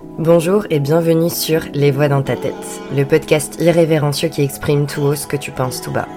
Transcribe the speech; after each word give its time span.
Bonjour 0.00 0.66
et 0.70 0.80
bienvenue 0.80 1.30
sur 1.30 1.62
Les 1.72 1.92
Voix 1.92 2.08
dans 2.08 2.22
ta 2.22 2.34
tête, 2.34 2.54
le 2.96 3.04
podcast 3.04 3.60
irrévérencieux 3.60 4.28
qui 4.28 4.42
exprime 4.42 4.86
tout 4.86 5.02
haut 5.02 5.14
ce 5.14 5.26
que 5.26 5.36
tu 5.36 5.52
penses 5.52 5.80
tout 5.80 5.92
bas. 5.92 6.08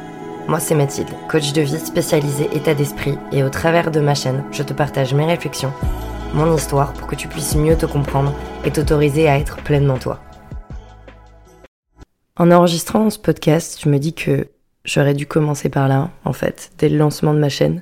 Moi 0.47 0.59
c'est 0.59 0.73
Mathilde, 0.73 1.09
coach 1.29 1.53
de 1.53 1.61
vie 1.61 1.77
spécialisé 1.77 2.49
état 2.55 2.73
d'esprit 2.73 3.17
et 3.31 3.43
au 3.43 3.49
travers 3.49 3.91
de 3.91 3.99
ma 3.99 4.15
chaîne, 4.15 4.43
je 4.51 4.63
te 4.63 4.73
partage 4.73 5.13
mes 5.13 5.25
réflexions, 5.25 5.71
mon 6.33 6.55
histoire 6.55 6.93
pour 6.93 7.07
que 7.07 7.15
tu 7.15 7.27
puisses 7.27 7.55
mieux 7.55 7.77
te 7.77 7.85
comprendre 7.85 8.33
et 8.65 8.71
t'autoriser 8.71 9.29
à 9.29 9.37
être 9.37 9.57
pleinement 9.57 9.99
toi. 9.99 10.19
En 12.35 12.49
enregistrant 12.49 13.09
ce 13.09 13.19
podcast, 13.19 13.79
je 13.83 13.89
me 13.89 13.99
dis 13.99 14.13
que 14.13 14.47
j'aurais 14.85 15.13
dû 15.13 15.27
commencer 15.27 15.69
par 15.69 15.87
là, 15.87 16.09
en 16.25 16.33
fait, 16.33 16.71
dès 16.77 16.89
le 16.89 16.97
lancement 16.97 17.33
de 17.33 17.39
ma 17.39 17.49
chaîne. 17.49 17.81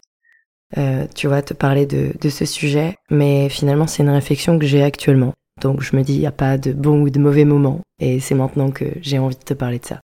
Euh, 0.78 1.06
tu 1.16 1.28
vois, 1.28 1.42
te 1.42 1.54
parler 1.54 1.86
de, 1.86 2.12
de 2.20 2.30
ce 2.30 2.44
sujet, 2.44 2.96
mais 3.10 3.48
finalement 3.48 3.88
c'est 3.88 4.04
une 4.04 4.10
réflexion 4.10 4.60
que 4.60 4.66
j'ai 4.66 4.84
actuellement. 4.84 5.34
Donc 5.62 5.82
je 5.82 5.96
me 5.96 6.04
dis, 6.04 6.14
il 6.14 6.20
n'y 6.20 6.28
a 6.28 6.32
pas 6.32 6.58
de 6.58 6.74
bon 6.74 7.02
ou 7.02 7.10
de 7.10 7.20
mauvais 7.20 7.46
moment, 7.46 7.82
et 8.00 8.20
c'est 8.20 8.36
maintenant 8.36 8.72
que 8.72 8.86
j'ai 9.02 9.20
envie 9.20 9.38
de 9.38 9.44
te 9.44 9.54
parler 9.54 9.80
de 9.80 9.86
ça. 9.86 10.02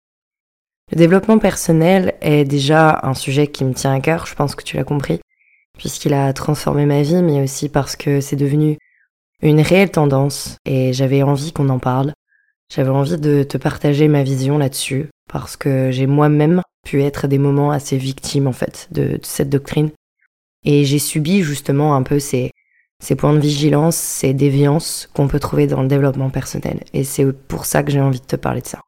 Le 0.90 0.96
développement 0.96 1.38
personnel 1.38 2.14
est 2.20 2.44
déjà 2.44 3.00
un 3.02 3.14
sujet 3.14 3.46
qui 3.46 3.64
me 3.64 3.74
tient 3.74 3.94
à 3.94 4.00
cœur, 4.00 4.26
je 4.26 4.34
pense 4.34 4.54
que 4.54 4.62
tu 4.62 4.76
l'as 4.76 4.84
compris, 4.84 5.20
puisqu'il 5.76 6.14
a 6.14 6.32
transformé 6.32 6.86
ma 6.86 7.02
vie, 7.02 7.22
mais 7.22 7.42
aussi 7.42 7.68
parce 7.68 7.96
que 7.96 8.20
c'est 8.20 8.36
devenu 8.36 8.78
une 9.42 9.60
réelle 9.60 9.90
tendance, 9.90 10.56
et 10.64 10.92
j'avais 10.92 11.22
envie 11.22 11.52
qu'on 11.52 11.68
en 11.68 11.78
parle. 11.78 12.12
J'avais 12.74 12.90
envie 12.90 13.16
de 13.16 13.44
te 13.44 13.56
partager 13.56 14.08
ma 14.08 14.22
vision 14.22 14.58
là-dessus, 14.58 15.08
parce 15.30 15.56
que 15.56 15.90
j'ai 15.90 16.06
moi-même 16.06 16.62
pu 16.84 17.02
être 17.02 17.26
des 17.26 17.38
moments 17.38 17.70
assez 17.70 17.96
victimes, 17.96 18.46
en 18.46 18.52
fait, 18.52 18.88
de 18.90 19.18
cette 19.22 19.48
doctrine. 19.48 19.90
Et 20.64 20.84
j'ai 20.84 20.98
subi 20.98 21.42
justement 21.42 21.94
un 21.94 22.02
peu 22.02 22.18
ces, 22.18 22.50
ces 23.02 23.14
points 23.14 23.32
de 23.32 23.38
vigilance, 23.38 23.96
ces 23.96 24.34
déviances 24.34 25.08
qu'on 25.14 25.28
peut 25.28 25.40
trouver 25.40 25.66
dans 25.66 25.82
le 25.82 25.88
développement 25.88 26.30
personnel. 26.30 26.80
Et 26.92 27.04
c'est 27.04 27.32
pour 27.32 27.64
ça 27.64 27.82
que 27.82 27.90
j'ai 27.90 28.00
envie 28.00 28.20
de 28.20 28.26
te 28.26 28.36
parler 28.36 28.60
de 28.60 28.66
ça. 28.66 28.80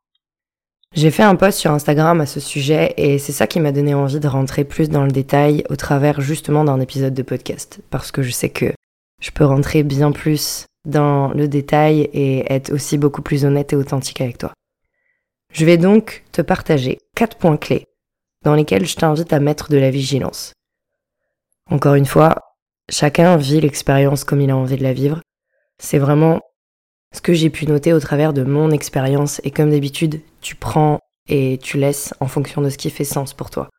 J'ai 0.96 1.12
fait 1.12 1.22
un 1.22 1.36
post 1.36 1.58
sur 1.58 1.70
Instagram 1.70 2.20
à 2.20 2.26
ce 2.26 2.40
sujet 2.40 2.94
et 2.96 3.18
c'est 3.18 3.32
ça 3.32 3.46
qui 3.46 3.60
m'a 3.60 3.70
donné 3.70 3.94
envie 3.94 4.18
de 4.18 4.26
rentrer 4.26 4.64
plus 4.64 4.88
dans 4.88 5.04
le 5.04 5.12
détail 5.12 5.62
au 5.70 5.76
travers 5.76 6.20
justement 6.20 6.64
d'un 6.64 6.80
épisode 6.80 7.14
de 7.14 7.22
podcast. 7.22 7.80
Parce 7.90 8.10
que 8.10 8.22
je 8.22 8.32
sais 8.32 8.48
que 8.48 8.72
je 9.22 9.30
peux 9.30 9.44
rentrer 9.44 9.84
bien 9.84 10.10
plus 10.10 10.66
dans 10.84 11.28
le 11.28 11.46
détail 11.46 12.08
et 12.12 12.52
être 12.52 12.72
aussi 12.72 12.98
beaucoup 12.98 13.22
plus 13.22 13.44
honnête 13.44 13.72
et 13.72 13.76
authentique 13.76 14.20
avec 14.20 14.38
toi. 14.38 14.52
Je 15.52 15.64
vais 15.64 15.76
donc 15.76 16.24
te 16.32 16.42
partager 16.42 16.98
quatre 17.14 17.36
points 17.36 17.56
clés 17.56 17.86
dans 18.44 18.54
lesquels 18.54 18.86
je 18.86 18.96
t'invite 18.96 19.32
à 19.32 19.38
mettre 19.38 19.70
de 19.70 19.76
la 19.76 19.90
vigilance. 19.90 20.54
Encore 21.70 21.94
une 21.94 22.06
fois, 22.06 22.49
Chacun 22.90 23.36
vit 23.36 23.60
l'expérience 23.60 24.24
comme 24.24 24.40
il 24.40 24.50
a 24.50 24.56
envie 24.56 24.76
de 24.76 24.82
la 24.82 24.92
vivre. 24.92 25.20
C'est 25.78 25.98
vraiment 25.98 26.40
ce 27.14 27.20
que 27.20 27.32
j'ai 27.32 27.48
pu 27.48 27.66
noter 27.66 27.92
au 27.92 28.00
travers 28.00 28.32
de 28.32 28.42
mon 28.42 28.70
expérience 28.72 29.40
et 29.44 29.52
comme 29.52 29.70
d'habitude, 29.70 30.20
tu 30.40 30.56
prends 30.56 30.98
et 31.28 31.58
tu 31.62 31.78
laisses 31.78 32.12
en 32.18 32.26
fonction 32.26 32.62
de 32.62 32.68
ce 32.68 32.76
qui 32.76 32.90
fait 32.90 33.04
sens 33.04 33.32
pour 33.32 33.50
toi. 33.50 33.70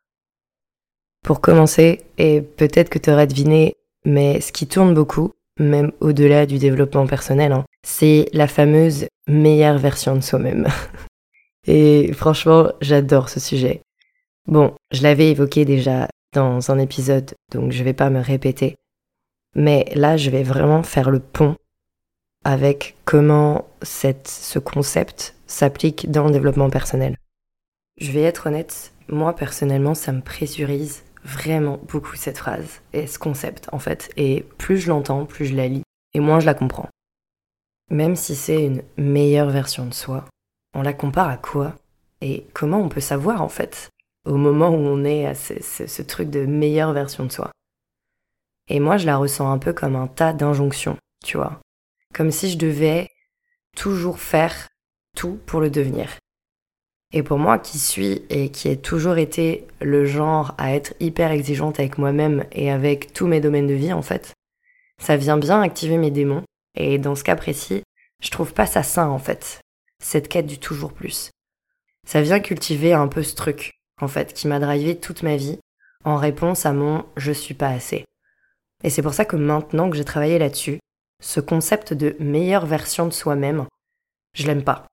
Pour 1.22 1.40
commencer, 1.40 2.00
et 2.16 2.40
peut-être 2.40 2.88
que 2.88 2.98
tu 2.98 3.10
aurais 3.10 3.26
deviné, 3.26 3.76
mais 4.04 4.40
ce 4.40 4.50
qui 4.50 4.66
tourne 4.66 4.94
beaucoup, 4.94 5.32
même 5.60 5.92
au-delà 6.00 6.46
du 6.46 6.58
développement 6.58 7.06
personnel, 7.06 7.52
hein, 7.52 7.64
c'est 7.84 8.28
la 8.32 8.48
fameuse 8.48 9.06
meilleure 9.28 9.78
version 9.78 10.16
de 10.16 10.22
soi-même. 10.22 10.66
et 11.66 12.12
franchement, 12.14 12.72
j'adore 12.80 13.28
ce 13.28 13.40
sujet. 13.40 13.82
Bon, 14.46 14.74
je 14.90 15.02
l'avais 15.02 15.30
évoqué 15.30 15.64
déjà 15.64 16.08
dans 16.32 16.70
un 16.70 16.78
épisode, 16.78 17.34
donc 17.52 17.72
je 17.72 17.84
vais 17.84 17.92
pas 17.92 18.10
me 18.10 18.20
répéter. 18.20 18.76
Mais 19.54 19.90
là, 19.94 20.16
je 20.16 20.30
vais 20.30 20.42
vraiment 20.42 20.82
faire 20.82 21.10
le 21.10 21.20
pont 21.20 21.56
avec 22.44 22.96
comment 23.04 23.68
ce 23.82 24.58
concept 24.58 25.34
s'applique 25.46 26.10
dans 26.10 26.24
le 26.24 26.32
développement 26.32 26.70
personnel. 26.70 27.16
Je 28.00 28.10
vais 28.10 28.22
être 28.22 28.46
honnête, 28.46 28.92
moi 29.08 29.34
personnellement, 29.34 29.94
ça 29.94 30.12
me 30.12 30.22
pressurise 30.22 31.04
vraiment 31.24 31.78
beaucoup 31.88 32.16
cette 32.16 32.38
phrase 32.38 32.80
et 32.92 33.06
ce 33.06 33.18
concept 33.18 33.68
en 33.72 33.78
fait. 33.78 34.10
Et 34.16 34.44
plus 34.58 34.78
je 34.78 34.88
l'entends, 34.88 35.24
plus 35.24 35.46
je 35.46 35.54
la 35.54 35.68
lis 35.68 35.84
et 36.14 36.20
moins 36.20 36.40
je 36.40 36.46
la 36.46 36.54
comprends. 36.54 36.88
Même 37.90 38.16
si 38.16 38.34
c'est 38.34 38.64
une 38.64 38.82
meilleure 38.96 39.50
version 39.50 39.86
de 39.86 39.94
soi, 39.94 40.24
on 40.74 40.82
la 40.82 40.94
compare 40.94 41.28
à 41.28 41.36
quoi 41.36 41.74
Et 42.22 42.46
comment 42.54 42.78
on 42.78 42.88
peut 42.88 43.00
savoir 43.00 43.42
en 43.42 43.48
fait 43.48 43.90
au 44.24 44.36
moment 44.36 44.70
où 44.70 44.78
on 44.78 45.04
est 45.04 45.26
à 45.26 45.34
ce 45.34 46.02
truc 46.02 46.30
de 46.30 46.46
meilleure 46.46 46.92
version 46.92 47.26
de 47.26 47.32
soi? 47.32 47.50
Et 48.72 48.80
moi, 48.80 48.96
je 48.96 49.04
la 49.04 49.18
ressens 49.18 49.52
un 49.52 49.58
peu 49.58 49.74
comme 49.74 49.96
un 49.96 50.06
tas 50.06 50.32
d'injonctions, 50.32 50.96
tu 51.22 51.36
vois. 51.36 51.60
Comme 52.14 52.30
si 52.30 52.50
je 52.50 52.56
devais 52.56 53.10
toujours 53.76 54.18
faire 54.18 54.68
tout 55.14 55.38
pour 55.44 55.60
le 55.60 55.68
devenir. 55.68 56.08
Et 57.12 57.22
pour 57.22 57.38
moi, 57.38 57.58
qui 57.58 57.78
suis 57.78 58.24
et 58.30 58.48
qui 58.48 58.70
ai 58.70 58.78
toujours 58.78 59.18
été 59.18 59.66
le 59.82 60.06
genre 60.06 60.54
à 60.56 60.74
être 60.74 60.94
hyper 61.00 61.32
exigeante 61.32 61.80
avec 61.80 61.98
moi-même 61.98 62.46
et 62.50 62.70
avec 62.70 63.12
tous 63.12 63.26
mes 63.26 63.42
domaines 63.42 63.66
de 63.66 63.74
vie, 63.74 63.92
en 63.92 64.00
fait, 64.00 64.32
ça 64.98 65.18
vient 65.18 65.36
bien 65.36 65.60
activer 65.60 65.98
mes 65.98 66.10
démons. 66.10 66.44
Et 66.74 66.96
dans 66.96 67.14
ce 67.14 67.24
cas 67.24 67.36
précis, 67.36 67.82
je 68.22 68.30
trouve 68.30 68.54
pas 68.54 68.64
ça 68.64 68.82
sain, 68.82 69.08
en 69.08 69.18
fait, 69.18 69.60
cette 70.02 70.28
quête 70.28 70.46
du 70.46 70.58
toujours 70.58 70.94
plus. 70.94 71.30
Ça 72.06 72.22
vient 72.22 72.40
cultiver 72.40 72.94
un 72.94 73.08
peu 73.08 73.22
ce 73.22 73.34
truc, 73.34 73.72
en 74.00 74.08
fait, 74.08 74.32
qui 74.32 74.48
m'a 74.48 74.60
drivé 74.60 74.98
toute 74.98 75.22
ma 75.22 75.36
vie 75.36 75.58
en 76.04 76.16
réponse 76.16 76.64
à 76.64 76.72
mon 76.72 77.04
je 77.18 77.32
suis 77.32 77.52
pas 77.52 77.68
assez. 77.68 78.06
Et 78.84 78.90
c'est 78.90 79.02
pour 79.02 79.14
ça 79.14 79.24
que 79.24 79.36
maintenant 79.36 79.90
que 79.90 79.96
j'ai 79.96 80.04
travaillé 80.04 80.38
là-dessus, 80.38 80.78
ce 81.22 81.40
concept 81.40 81.92
de 81.92 82.16
meilleure 82.18 82.66
version 82.66 83.06
de 83.06 83.12
soi-même, 83.12 83.66
je 84.34 84.46
l'aime 84.46 84.64
pas. 84.64 84.86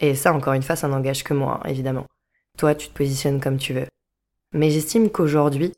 Et 0.00 0.14
ça, 0.14 0.32
encore 0.32 0.52
une 0.52 0.62
fois, 0.62 0.76
ça 0.76 0.88
n'engage 0.88 1.24
que 1.24 1.34
moi, 1.34 1.60
hein, 1.62 1.68
évidemment. 1.68 2.06
Toi, 2.58 2.74
tu 2.74 2.88
te 2.88 2.94
positionnes 2.94 3.40
comme 3.40 3.58
tu 3.58 3.72
veux. 3.72 3.86
Mais 4.52 4.70
j'estime 4.70 5.10
qu'aujourd'hui, 5.10 5.72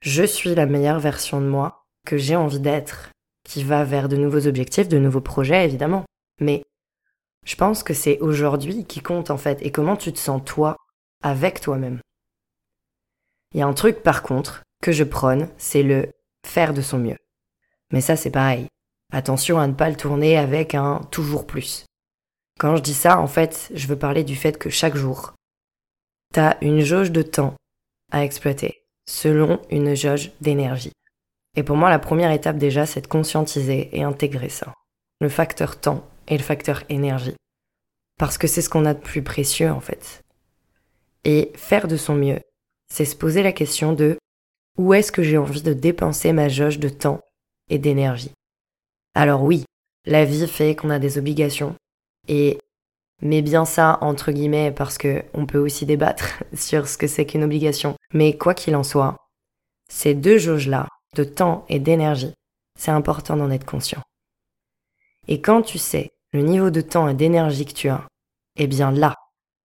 je 0.00 0.22
suis 0.22 0.54
la 0.54 0.66
meilleure 0.66 1.00
version 1.00 1.40
de 1.40 1.46
moi 1.46 1.84
que 2.06 2.16
j'ai 2.16 2.36
envie 2.36 2.60
d'être, 2.60 3.10
qui 3.44 3.62
va 3.62 3.84
vers 3.84 4.08
de 4.08 4.16
nouveaux 4.16 4.46
objectifs, 4.46 4.88
de 4.88 4.98
nouveaux 4.98 5.20
projets, 5.20 5.64
évidemment. 5.64 6.04
Mais 6.40 6.62
je 7.44 7.56
pense 7.56 7.82
que 7.82 7.94
c'est 7.94 8.18
aujourd'hui 8.20 8.84
qui 8.86 9.00
compte, 9.00 9.30
en 9.30 9.36
fait, 9.36 9.58
et 9.62 9.70
comment 9.70 9.96
tu 9.96 10.12
te 10.12 10.18
sens 10.18 10.42
toi 10.44 10.76
avec 11.22 11.60
toi-même. 11.60 12.00
Il 13.52 13.58
y 13.60 13.62
a 13.62 13.66
un 13.66 13.74
truc, 13.74 14.02
par 14.02 14.22
contre, 14.22 14.62
que 14.82 14.92
je 14.92 15.04
prône, 15.04 15.48
c'est 15.58 15.82
le 15.82 16.10
faire 16.46 16.74
de 16.74 16.82
son 16.82 16.98
mieux. 16.98 17.18
Mais 17.92 18.00
ça, 18.00 18.16
c'est 18.16 18.30
pareil. 18.30 18.66
Attention 19.12 19.58
à 19.58 19.66
ne 19.66 19.72
pas 19.72 19.90
le 19.90 19.96
tourner 19.96 20.38
avec 20.38 20.74
un 20.74 21.00
toujours 21.10 21.46
plus. 21.46 21.84
Quand 22.58 22.76
je 22.76 22.82
dis 22.82 22.94
ça, 22.94 23.18
en 23.18 23.26
fait, 23.26 23.70
je 23.74 23.86
veux 23.86 23.98
parler 23.98 24.22
du 24.22 24.36
fait 24.36 24.58
que 24.58 24.70
chaque 24.70 24.96
jour, 24.96 25.32
t'as 26.32 26.56
une 26.60 26.80
jauge 26.82 27.10
de 27.10 27.22
temps 27.22 27.54
à 28.12 28.24
exploiter, 28.24 28.84
selon 29.08 29.60
une 29.70 29.94
jauge 29.94 30.30
d'énergie. 30.40 30.92
Et 31.56 31.62
pour 31.62 31.76
moi, 31.76 31.90
la 31.90 31.98
première 31.98 32.30
étape 32.30 32.58
déjà, 32.58 32.86
c'est 32.86 33.00
de 33.00 33.06
conscientiser 33.06 33.90
et 33.96 34.02
intégrer 34.02 34.48
ça. 34.48 34.74
Le 35.20 35.28
facteur 35.28 35.80
temps 35.80 36.06
et 36.28 36.36
le 36.36 36.42
facteur 36.42 36.84
énergie. 36.88 37.34
Parce 38.18 38.38
que 38.38 38.46
c'est 38.46 38.62
ce 38.62 38.70
qu'on 38.70 38.84
a 38.84 38.94
de 38.94 39.00
plus 39.00 39.22
précieux, 39.22 39.70
en 39.70 39.80
fait. 39.80 40.22
Et 41.24 41.52
faire 41.56 41.88
de 41.88 41.96
son 41.96 42.14
mieux, 42.14 42.40
c'est 42.92 43.04
se 43.04 43.16
poser 43.16 43.42
la 43.42 43.52
question 43.52 43.92
de 43.92 44.18
où 44.80 44.94
est-ce 44.94 45.12
que 45.12 45.22
j'ai 45.22 45.36
envie 45.36 45.60
de 45.60 45.74
dépenser 45.74 46.32
ma 46.32 46.48
jauge 46.48 46.78
de 46.78 46.88
temps 46.88 47.20
et 47.68 47.78
d'énergie? 47.78 48.32
Alors 49.14 49.42
oui, 49.42 49.64
la 50.06 50.24
vie 50.24 50.46
fait 50.46 50.74
qu'on 50.74 50.88
a 50.88 50.98
des 50.98 51.18
obligations 51.18 51.74
et 52.28 52.58
mais 53.20 53.42
bien 53.42 53.66
ça 53.66 53.98
entre 54.00 54.32
guillemets 54.32 54.72
parce 54.72 54.96
que 54.96 55.22
on 55.34 55.44
peut 55.44 55.58
aussi 55.58 55.84
débattre 55.84 56.42
sur 56.54 56.88
ce 56.88 56.96
que 56.96 57.06
c'est 57.06 57.26
qu'une 57.26 57.44
obligation. 57.44 57.94
Mais 58.14 58.38
quoi 58.38 58.54
qu'il 58.54 58.74
en 58.74 58.82
soit, 58.82 59.18
ces 59.90 60.14
deux 60.14 60.38
jauges-là, 60.38 60.88
de 61.14 61.24
temps 61.24 61.66
et 61.68 61.78
d'énergie, 61.78 62.32
c'est 62.78 62.90
important 62.90 63.36
d'en 63.36 63.50
être 63.50 63.66
conscient. 63.66 64.00
Et 65.28 65.42
quand 65.42 65.60
tu 65.60 65.76
sais 65.76 66.08
le 66.32 66.40
niveau 66.40 66.70
de 66.70 66.80
temps 66.80 67.06
et 67.06 67.14
d'énergie 67.14 67.66
que 67.66 67.74
tu 67.74 67.90
as, 67.90 68.06
eh 68.56 68.66
bien 68.66 68.92
là, 68.92 69.14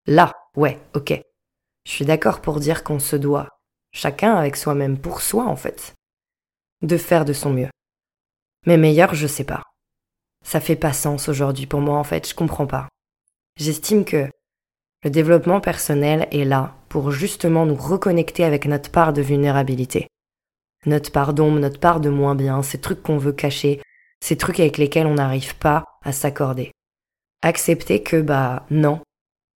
là, 0.07 0.33
ouais, 0.57 0.79
ok. 0.95 1.21
Je 1.85 1.91
suis 1.91 2.05
d'accord 2.05 2.41
pour 2.41 2.59
dire 2.59 2.83
qu'on 2.83 2.99
se 2.99 3.15
doit 3.15 3.49
chacun 3.93 4.35
avec 4.35 4.57
soi-même 4.57 4.97
pour 4.97 5.21
soi 5.21 5.45
en 5.45 5.55
fait, 5.55 5.93
de 6.81 6.97
faire 6.97 7.25
de 7.25 7.33
son 7.33 7.51
mieux. 7.51 7.69
Mais 8.65 8.77
meilleur, 8.77 9.13
je 9.15 9.27
sais 9.27 9.43
pas. 9.43 9.63
Ça 10.43 10.59
fait 10.59 10.75
pas 10.75 10.93
sens 10.93 11.29
aujourd'hui 11.29 11.67
pour 11.67 11.79
moi 11.79 11.97
en 11.97 12.03
fait, 12.03 12.27
je 12.27 12.35
comprends 12.35 12.67
pas. 12.67 12.89
J'estime 13.57 14.03
que 14.03 14.29
le 15.03 15.09
développement 15.09 15.61
personnel 15.61 16.27
est 16.31 16.45
là 16.45 16.75
pour 16.89 17.11
justement 17.11 17.65
nous 17.65 17.75
reconnecter 17.75 18.43
avec 18.43 18.65
notre 18.65 18.91
part 18.91 19.13
de 19.13 19.21
vulnérabilité. 19.21 20.07
Notre 20.85 21.11
part 21.11 21.33
d'ombre, 21.33 21.59
notre 21.59 21.79
part 21.79 21.99
de 21.99 22.09
moins 22.09 22.35
bien, 22.35 22.61
ces 22.61 22.79
trucs 22.79 23.01
qu'on 23.03 23.17
veut 23.17 23.33
cacher, 23.33 23.81
ces 24.21 24.37
trucs 24.37 24.59
avec 24.59 24.77
lesquels 24.77 25.07
on 25.07 25.15
n'arrive 25.15 25.55
pas 25.57 25.85
à 26.03 26.11
s'accorder. 26.11 26.71
Accepter 27.41 28.01
que 28.01 28.21
bah 28.21 28.65
non, 28.69 29.01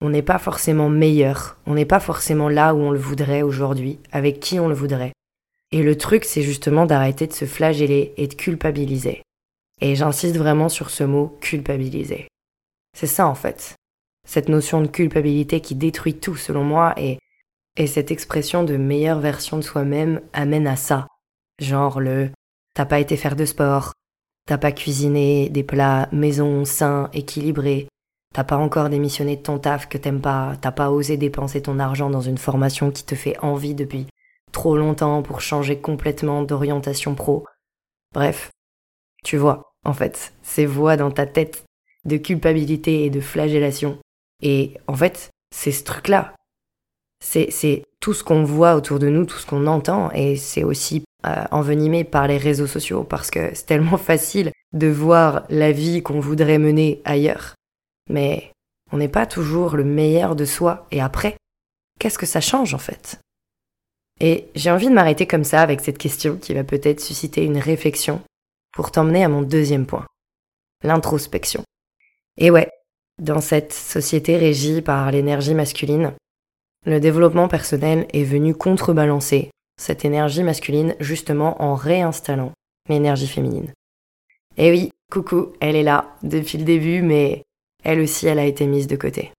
on 0.02 0.10
n'est 0.10 0.22
pas 0.22 0.38
forcément 0.38 0.90
meilleur, 0.90 1.58
on 1.66 1.74
n'est 1.74 1.86
pas 1.86 2.00
forcément 2.00 2.50
là 2.50 2.76
où 2.76 2.80
on 2.80 2.92
le 2.92 3.00
voudrait 3.00 3.42
aujourd'hui, 3.42 4.00
avec 4.12 4.40
qui 4.40 4.60
on 4.60 4.68
le 4.68 4.76
voudrait. 4.76 5.14
Et 5.72 5.84
le 5.84 5.98
truc, 5.98 6.24
c'est 6.24 6.44
justement 6.44 6.86
d'arrêter 6.86 7.28
de 7.28 7.34
se 7.34 7.46
flageller 7.46 8.14
et 8.18 8.28
de 8.28 8.34
culpabiliser. 8.34 9.22
Et 9.82 9.96
j'insiste 9.96 10.38
vraiment 10.38 10.70
sur 10.70 10.90
ce 10.90 11.04
mot 11.04 11.38
culpabiliser. 11.42 12.28
C'est 12.96 13.08
ça 13.08 13.28
en 13.28 13.36
fait. 13.36 13.76
Cette 14.28 14.50
notion 14.50 14.82
de 14.82 14.88
culpabilité 14.88 15.62
qui 15.62 15.76
détruit 15.76 16.16
tout 16.16 16.36
selon 16.36 16.64
moi 16.64 16.94
et, 16.98 17.20
et 17.76 17.88
cette 17.88 18.12
expression 18.12 18.64
de 18.64 18.78
meilleure 18.78 19.20
version 19.20 19.58
de 19.58 19.62
soi-même 19.62 20.22
amène 20.34 20.68
à 20.68 20.76
ça. 20.76 21.08
Genre 21.60 22.00
le 22.00 22.30
t'as 22.74 22.86
pas 22.86 23.00
été 23.00 23.18
faire 23.18 23.36
de 23.36 23.46
sport, 23.46 23.94
t'as 24.48 24.58
pas 24.58 24.72
cuisiné 24.72 25.50
des 25.50 25.64
plats 25.64 26.10
maison 26.12 26.66
sains, 26.66 27.10
équilibrés, 27.14 27.88
t'as 28.38 28.44
pas 28.44 28.58
encore 28.58 28.90
démissionné 28.90 29.36
de 29.36 29.42
ton 29.42 29.58
taf 29.58 29.90
que 29.90 29.98
t'aimes 29.98 30.22
pas, 30.22 30.56
t'as 30.62 30.72
pas 30.72 30.92
osé 30.92 31.18
dépenser 31.18 31.60
ton 31.64 31.80
argent 31.80 32.12
dans 32.12 32.22
une 32.22 32.38
formation 32.38 32.92
qui 32.92 33.04
te 33.04 33.16
fait 33.16 33.36
envie 33.40 33.74
depuis 33.74 34.06
trop 34.52 34.78
longtemps 34.78 35.24
pour 35.24 35.42
changer 35.42 35.80
complètement 35.80 36.44
d'orientation 36.44 37.16
pro. 37.16 37.48
Bref, 38.14 38.52
tu 39.24 39.38
vois, 39.38 39.72
en 39.86 39.94
fait, 39.94 40.34
ces 40.44 40.68
voix 40.68 40.98
dans 40.98 41.10
ta 41.10 41.26
tête 41.26 41.64
de 42.06 42.18
culpabilité 42.18 43.06
et 43.06 43.10
de 43.10 43.22
flagellation. 43.22 43.98
Et 44.44 44.76
en 44.86 44.94
fait, 44.94 45.32
c'est 45.50 45.72
ce 45.72 45.84
truc-là. 45.84 46.36
C'est 47.20 47.82
tout 48.00 48.14
ce 48.14 48.24
qu'on 48.24 48.44
voit 48.44 48.76
autour 48.76 49.00
de 49.00 49.10
nous, 49.10 49.26
tout 49.26 49.40
ce 49.40 49.48
qu'on 49.48 49.66
entend, 49.66 50.12
et 50.12 50.36
c'est 50.36 50.64
aussi 50.64 51.04
euh, 51.26 51.44
envenimé 51.50 52.04
par 52.04 52.28
les 52.28 52.38
réseaux 52.38 52.68
sociaux, 52.68 53.04
parce 53.04 53.32
que 53.32 53.56
c'est 53.56 53.66
tellement 53.66 53.98
facile 53.98 54.52
de 54.74 54.88
voir 54.88 55.48
la 55.50 55.72
vie 55.72 56.04
qu'on 56.04 56.20
voudrait 56.20 56.60
mener 56.60 57.02
ailleurs. 57.04 57.56
Mais 58.10 58.52
on 58.92 58.98
n'est 58.98 59.08
pas 59.10 59.26
toujours 59.26 59.76
le 59.76 59.84
meilleur 59.84 60.36
de 60.36 60.46
soi, 60.46 60.88
et 60.92 61.02
après, 61.02 61.36
qu'est-ce 62.00 62.18
que 62.18 62.26
ça 62.26 62.42
change 62.42 62.74
en 62.74 62.80
fait? 62.80 63.20
Et 64.20 64.48
j'ai 64.56 64.72
envie 64.72 64.88
de 64.88 64.94
m'arrêter 64.94 65.28
comme 65.28 65.44
ça 65.44 65.62
avec 65.62 65.82
cette 65.82 65.98
question 65.98 66.38
qui 66.38 66.54
va 66.54 66.64
peut-être 66.64 67.02
susciter 67.02 67.44
une 67.44 67.60
réflexion 67.60 68.22
pour 68.74 68.92
t'emmener 68.92 69.24
à 69.24 69.30
mon 69.30 69.42
deuxième 69.42 69.86
point, 69.86 70.08
l'introspection. 70.84 71.64
Et 72.38 72.50
ouais, 72.50 72.70
dans 73.20 73.42
cette 73.42 73.74
société 73.74 74.38
régie 74.38 74.82
par 74.82 75.12
l'énergie 75.12 75.54
masculine, 75.54 76.14
le 76.86 77.00
développement 77.00 77.48
personnel 77.48 78.08
est 78.14 78.24
venu 78.24 78.56
contrebalancer 78.56 79.52
cette 79.80 80.06
énergie 80.06 80.44
masculine 80.44 80.96
justement 81.00 81.62
en 81.62 81.76
réinstallant 81.76 82.54
l'énergie 82.90 83.28
féminine. 83.28 83.74
Et 84.58 84.72
oui, 84.72 84.92
coucou, 85.12 85.54
elle 85.60 85.76
est 85.76 85.84
là 85.84 86.16
depuis 86.24 86.58
le 86.58 86.64
début, 86.64 87.02
mais 87.02 87.44
elle 87.88 88.02
aussi, 88.02 88.28
elle 88.28 88.38
a 88.38 88.46
été 88.46 88.68
mise 88.68 88.86
de 88.88 88.98
côté. 88.98 89.32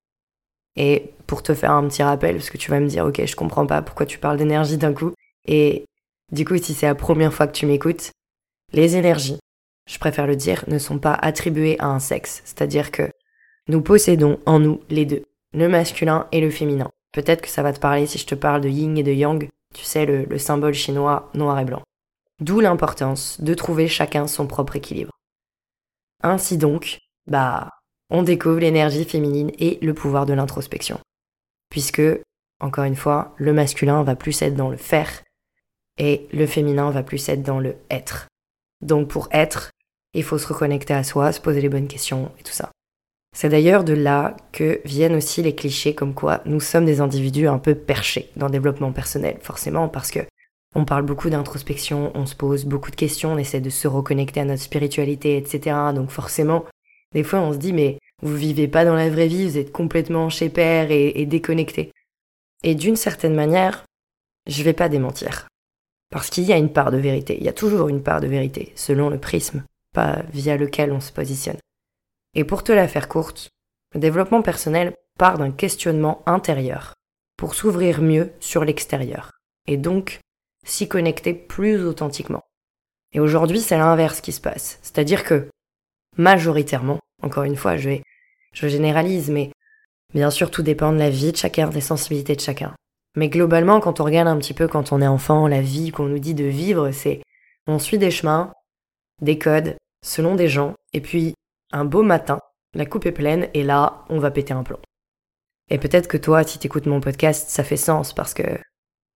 Et 0.75 1.13
pour 1.27 1.43
te 1.43 1.53
faire 1.53 1.73
un 1.73 1.87
petit 1.87 2.03
rappel, 2.03 2.37
parce 2.37 2.49
que 2.49 2.57
tu 2.57 2.71
vas 2.71 2.81
me 2.81 2.89
dire, 2.89 3.05
ok, 3.05 3.27
je 3.27 3.37
comprends 3.37 3.67
pas 3.67 3.83
pourquoi 3.83 4.07
tu 4.07 4.19
parles 4.19 4.39
d'énergie 4.39 4.79
d'un 4.79 4.95
coup, 4.95 5.13
et 5.47 5.85
du 6.33 6.47
coup, 6.47 6.57
si 6.57 6.73
c'est 6.73 6.87
la 6.87 6.95
première 6.95 7.35
fois 7.35 7.47
que 7.47 7.53
tu 7.53 7.67
m'écoutes, 7.67 8.11
les 8.73 8.97
énergies, 8.97 9.39
je 9.87 9.99
préfère 9.99 10.27
le 10.27 10.35
dire, 10.35 10.65
ne 10.67 10.79
sont 10.79 10.99
pas 10.99 11.13
attribuées 11.13 11.79
à 11.79 11.89
un 11.89 11.99
sexe, 11.99 12.41
c'est-à-dire 12.47 12.91
que 12.91 13.11
nous 13.69 13.83
possédons 13.83 14.41
en 14.47 14.61
nous 14.61 14.81
les 14.89 15.05
deux, 15.05 15.25
le 15.53 15.69
masculin 15.69 16.27
et 16.33 16.41
le 16.41 16.51
féminin. 16.51 16.89
Peut-être 17.13 17.43
que 17.43 17.49
ça 17.49 17.63
va 17.63 17.75
te 17.75 17.81
parler 17.81 18.07
si 18.07 18.17
je 18.17 18.27
te 18.27 18.35
parle 18.35 18.63
de 18.63 18.71
yin 18.71 18.97
et 18.97 19.03
de 19.03 19.13
yang, 19.13 19.47
tu 19.75 19.85
sais, 19.85 20.07
le, 20.07 20.25
le 20.25 20.39
symbole 20.39 20.73
chinois 20.73 21.31
noir 21.35 21.59
et 21.61 21.67
blanc. 21.67 21.83
D'où 22.41 22.61
l'importance 22.61 23.43
de 23.43 23.53
trouver 23.53 23.89
chacun 23.89 24.27
son 24.27 24.47
propre 24.47 24.77
équilibre. 24.77 25.13
Ainsi 26.23 26.57
donc, 26.57 26.99
bah, 27.27 27.71
on 28.11 28.23
découvre 28.23 28.61
l'énergie 28.61 29.05
féminine 29.05 29.51
et 29.59 29.79
le 29.83 29.95
pouvoir 29.95 30.27
de 30.27 30.33
l'introspection. 30.33 30.99
Puisque, 31.71 32.03
encore 32.61 32.85
une 32.85 32.97
fois, 32.97 33.35
le 33.37 33.53
masculin 33.53 34.03
va 34.03 34.17
plus 34.17 34.41
être 34.43 34.55
dans 34.55 34.71
le 34.71 34.77
faire 34.77 35.23
et 35.99 36.27
le 36.33 36.47
féminin 36.47 36.91
va 36.91 37.03
plus 37.03 37.29
être 37.29 37.43
dans 37.43 37.61
le 37.61 37.77
être. 37.91 38.29
Donc 38.81 39.09
pour 39.09 39.29
être, 39.33 39.71
il 40.15 40.23
faut 40.23 40.39
se 40.39 40.47
reconnecter 40.47 40.95
à 40.95 41.05
soi, 41.05 41.33
se 41.33 41.41
poser 41.41 41.61
les 41.61 41.69
bonnes 41.69 41.89
questions 41.89 42.31
et 42.39 42.43
tout 42.43 42.53
ça. 42.53 42.71
C'est 43.37 43.51
d'ailleurs 43.51 43.85
de 43.85 43.93
là 43.93 44.37
que 44.53 44.81
viennent 44.85 45.15
aussi 45.15 45.43
les 45.43 45.55
clichés 45.55 45.95
comme 45.95 46.15
quoi 46.15 46.41
nous 46.47 46.61
sommes 46.61 46.87
des 46.87 47.01
individus 47.01 47.47
un 47.47 47.59
peu 47.59 47.75
perchés 47.75 48.31
dans 48.37 48.47
le 48.47 48.53
développement 48.53 48.93
personnel, 48.93 49.39
forcément 49.43 49.89
parce 49.89 50.11
que 50.11 50.21
on 50.75 50.85
parle 50.85 51.05
beaucoup 51.05 51.31
d'introspection, 51.31 52.13
on 52.15 52.27
se 52.27 52.35
pose 52.35 52.65
beaucoup 52.65 52.91
de 52.91 52.97
questions, 52.97 53.33
on 53.33 53.39
essaie 53.39 53.61
de 53.61 53.71
se 53.71 53.89
reconnecter 53.89 54.41
à 54.41 54.45
notre 54.45 54.63
spiritualité, 54.63 55.37
etc. 55.37 55.77
Donc 55.95 56.11
forcément, 56.11 56.65
des 57.13 57.25
fois 57.25 57.41
on 57.41 57.53
se 57.53 57.59
dit 57.59 57.73
mais 57.73 57.99
vous 58.23 58.35
vivez 58.35 58.69
pas 58.69 58.85
dans 58.85 58.95
la 58.95 59.11
vraie 59.11 59.29
vie, 59.29 59.49
vous 59.49 59.59
êtes 59.59 59.73
complètement 59.73 60.29
chez 60.29 60.49
père 60.49 60.91
et, 60.91 61.25
déconnecté. 61.27 61.93
Et 62.65 62.75
d'une 62.75 62.97
certaine 62.97 63.35
manière, 63.35 63.85
je 64.49 64.63
vais 64.63 64.73
pas 64.73 64.89
démentir. 64.89 65.47
Parce 66.11 66.31
qu'il 66.31 66.45
y 66.45 66.53
a 66.53 66.57
une 66.57 66.73
part 66.73 66.91
de 66.91 66.97
vérité, 66.97 67.37
il 67.39 67.45
y 67.45 67.49
a 67.49 67.53
toujours 67.53 67.89
une 67.89 68.03
part 68.03 68.21
de 68.21 68.27
vérité, 68.27 68.73
selon 68.75 69.11
le 69.11 69.19
prisme, 69.19 69.63
pas 69.95 70.23
via 70.33 70.57
lequel 70.57 70.91
on 70.91 71.01
se 71.01 71.13
positionne. 71.13 71.59
Et 72.35 72.45
pour 72.45 72.65
te 72.65 72.73
la 72.73 72.89
faire 72.89 73.09
courte, 73.09 73.51
le 73.95 74.01
développement 74.01 74.43
personnel 74.43 74.95
part 75.19 75.39
d'un 75.39 75.53
questionnement 75.53 76.23
intérieur, 76.27 76.95
pour 77.37 77.55
s'ouvrir 77.55 78.01
mieux 78.01 78.33
sur 78.41 78.65
l'extérieur, 78.65 79.33
et 79.67 79.77
donc 79.77 80.21
s'y 80.65 80.89
connecter 80.89 81.35
plus 81.35 81.85
authentiquement. 81.85 82.43
Et 83.13 83.21
aujourd'hui, 83.21 83.61
c'est 83.61 83.79
l'inverse 83.79 84.21
qui 84.21 84.33
se 84.33 84.41
passe, 84.41 84.79
c'est-à-dire 84.83 85.25
que, 85.25 85.49
majoritairement, 86.19 86.99
encore 87.23 87.45
une 87.45 87.57
fois, 87.57 87.77
je 87.77 87.89
vais, 87.89 88.03
généralise, 88.53 89.31
mais 89.31 89.51
bien 90.13 90.31
sûr, 90.31 90.51
tout 90.51 90.63
dépend 90.63 90.93
de 90.93 90.99
la 90.99 91.11
vie 91.11 91.33
de 91.33 91.37
chacun, 91.37 91.69
des 91.69 91.81
sensibilités 91.81 92.37
de 92.37 92.41
chacun. 92.41 92.75
Mais 93.17 93.29
globalement, 93.29 93.81
quand 93.81 94.01
on 94.01 94.05
regarde 94.05 94.29
un 94.29 94.39
petit 94.39 94.55
peu 94.55 94.69
quand 94.69 94.93
on 94.93 95.01
est 95.01 95.07
enfant, 95.07 95.49
la 95.49 95.63
vie 95.63 95.91
qu'on 95.91 96.07
nous 96.07 96.19
dit 96.19 96.35
de 96.35 96.45
vivre, 96.45 96.91
c'est 96.91 97.23
on 97.67 97.79
suit 97.79 97.99
des 97.99 98.11
chemins, 98.11 98.53
des 99.23 99.39
codes, 99.39 99.77
selon 100.05 100.35
des 100.35 100.49
gens, 100.49 100.75
et 100.93 101.01
puis 101.01 101.35
un 101.73 101.85
beau 101.85 102.03
matin, 102.03 102.41
la 102.75 102.87
coupe 102.87 103.07
est 103.07 103.13
pleine 103.13 103.49
et 103.55 103.63
là, 103.63 104.05
on 104.09 104.19
va 104.19 104.31
péter 104.31 104.55
un 104.55 104.63
plomb. 104.63 104.81
Et 105.71 105.79
peut-être 105.79 106.09
que 106.09 106.17
toi, 106.17 106.45
si 106.45 106.59
t'écoutes 106.59 106.87
mon 106.87 107.01
podcast, 107.01 107.51
ça 107.51 107.65
fait 107.65 107.77
sens 107.77 108.13
parce 108.13 108.35
que 108.35 108.59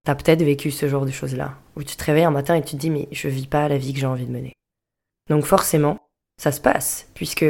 t'as 0.03 0.15
peut-être 0.15 0.43
vécu 0.43 0.71
ce 0.71 0.89
genre 0.89 1.05
de 1.05 1.11
choses-là, 1.11 1.57
où 1.75 1.83
tu 1.83 1.95
te 1.95 2.03
réveilles 2.03 2.25
un 2.25 2.31
matin 2.31 2.55
et 2.55 2.63
tu 2.63 2.75
te 2.75 2.81
dis 2.81 2.89
mais 2.89 3.07
je 3.11 3.27
vis 3.27 3.47
pas 3.47 3.69
la 3.69 3.77
vie 3.77 3.93
que 3.93 3.99
j'ai 3.99 4.07
envie 4.07 4.25
de 4.25 4.31
mener. 4.31 4.53
Donc 5.29 5.45
forcément, 5.45 5.99
ça 6.41 6.51
se 6.51 6.59
passe, 6.59 7.07
puisque 7.13 7.45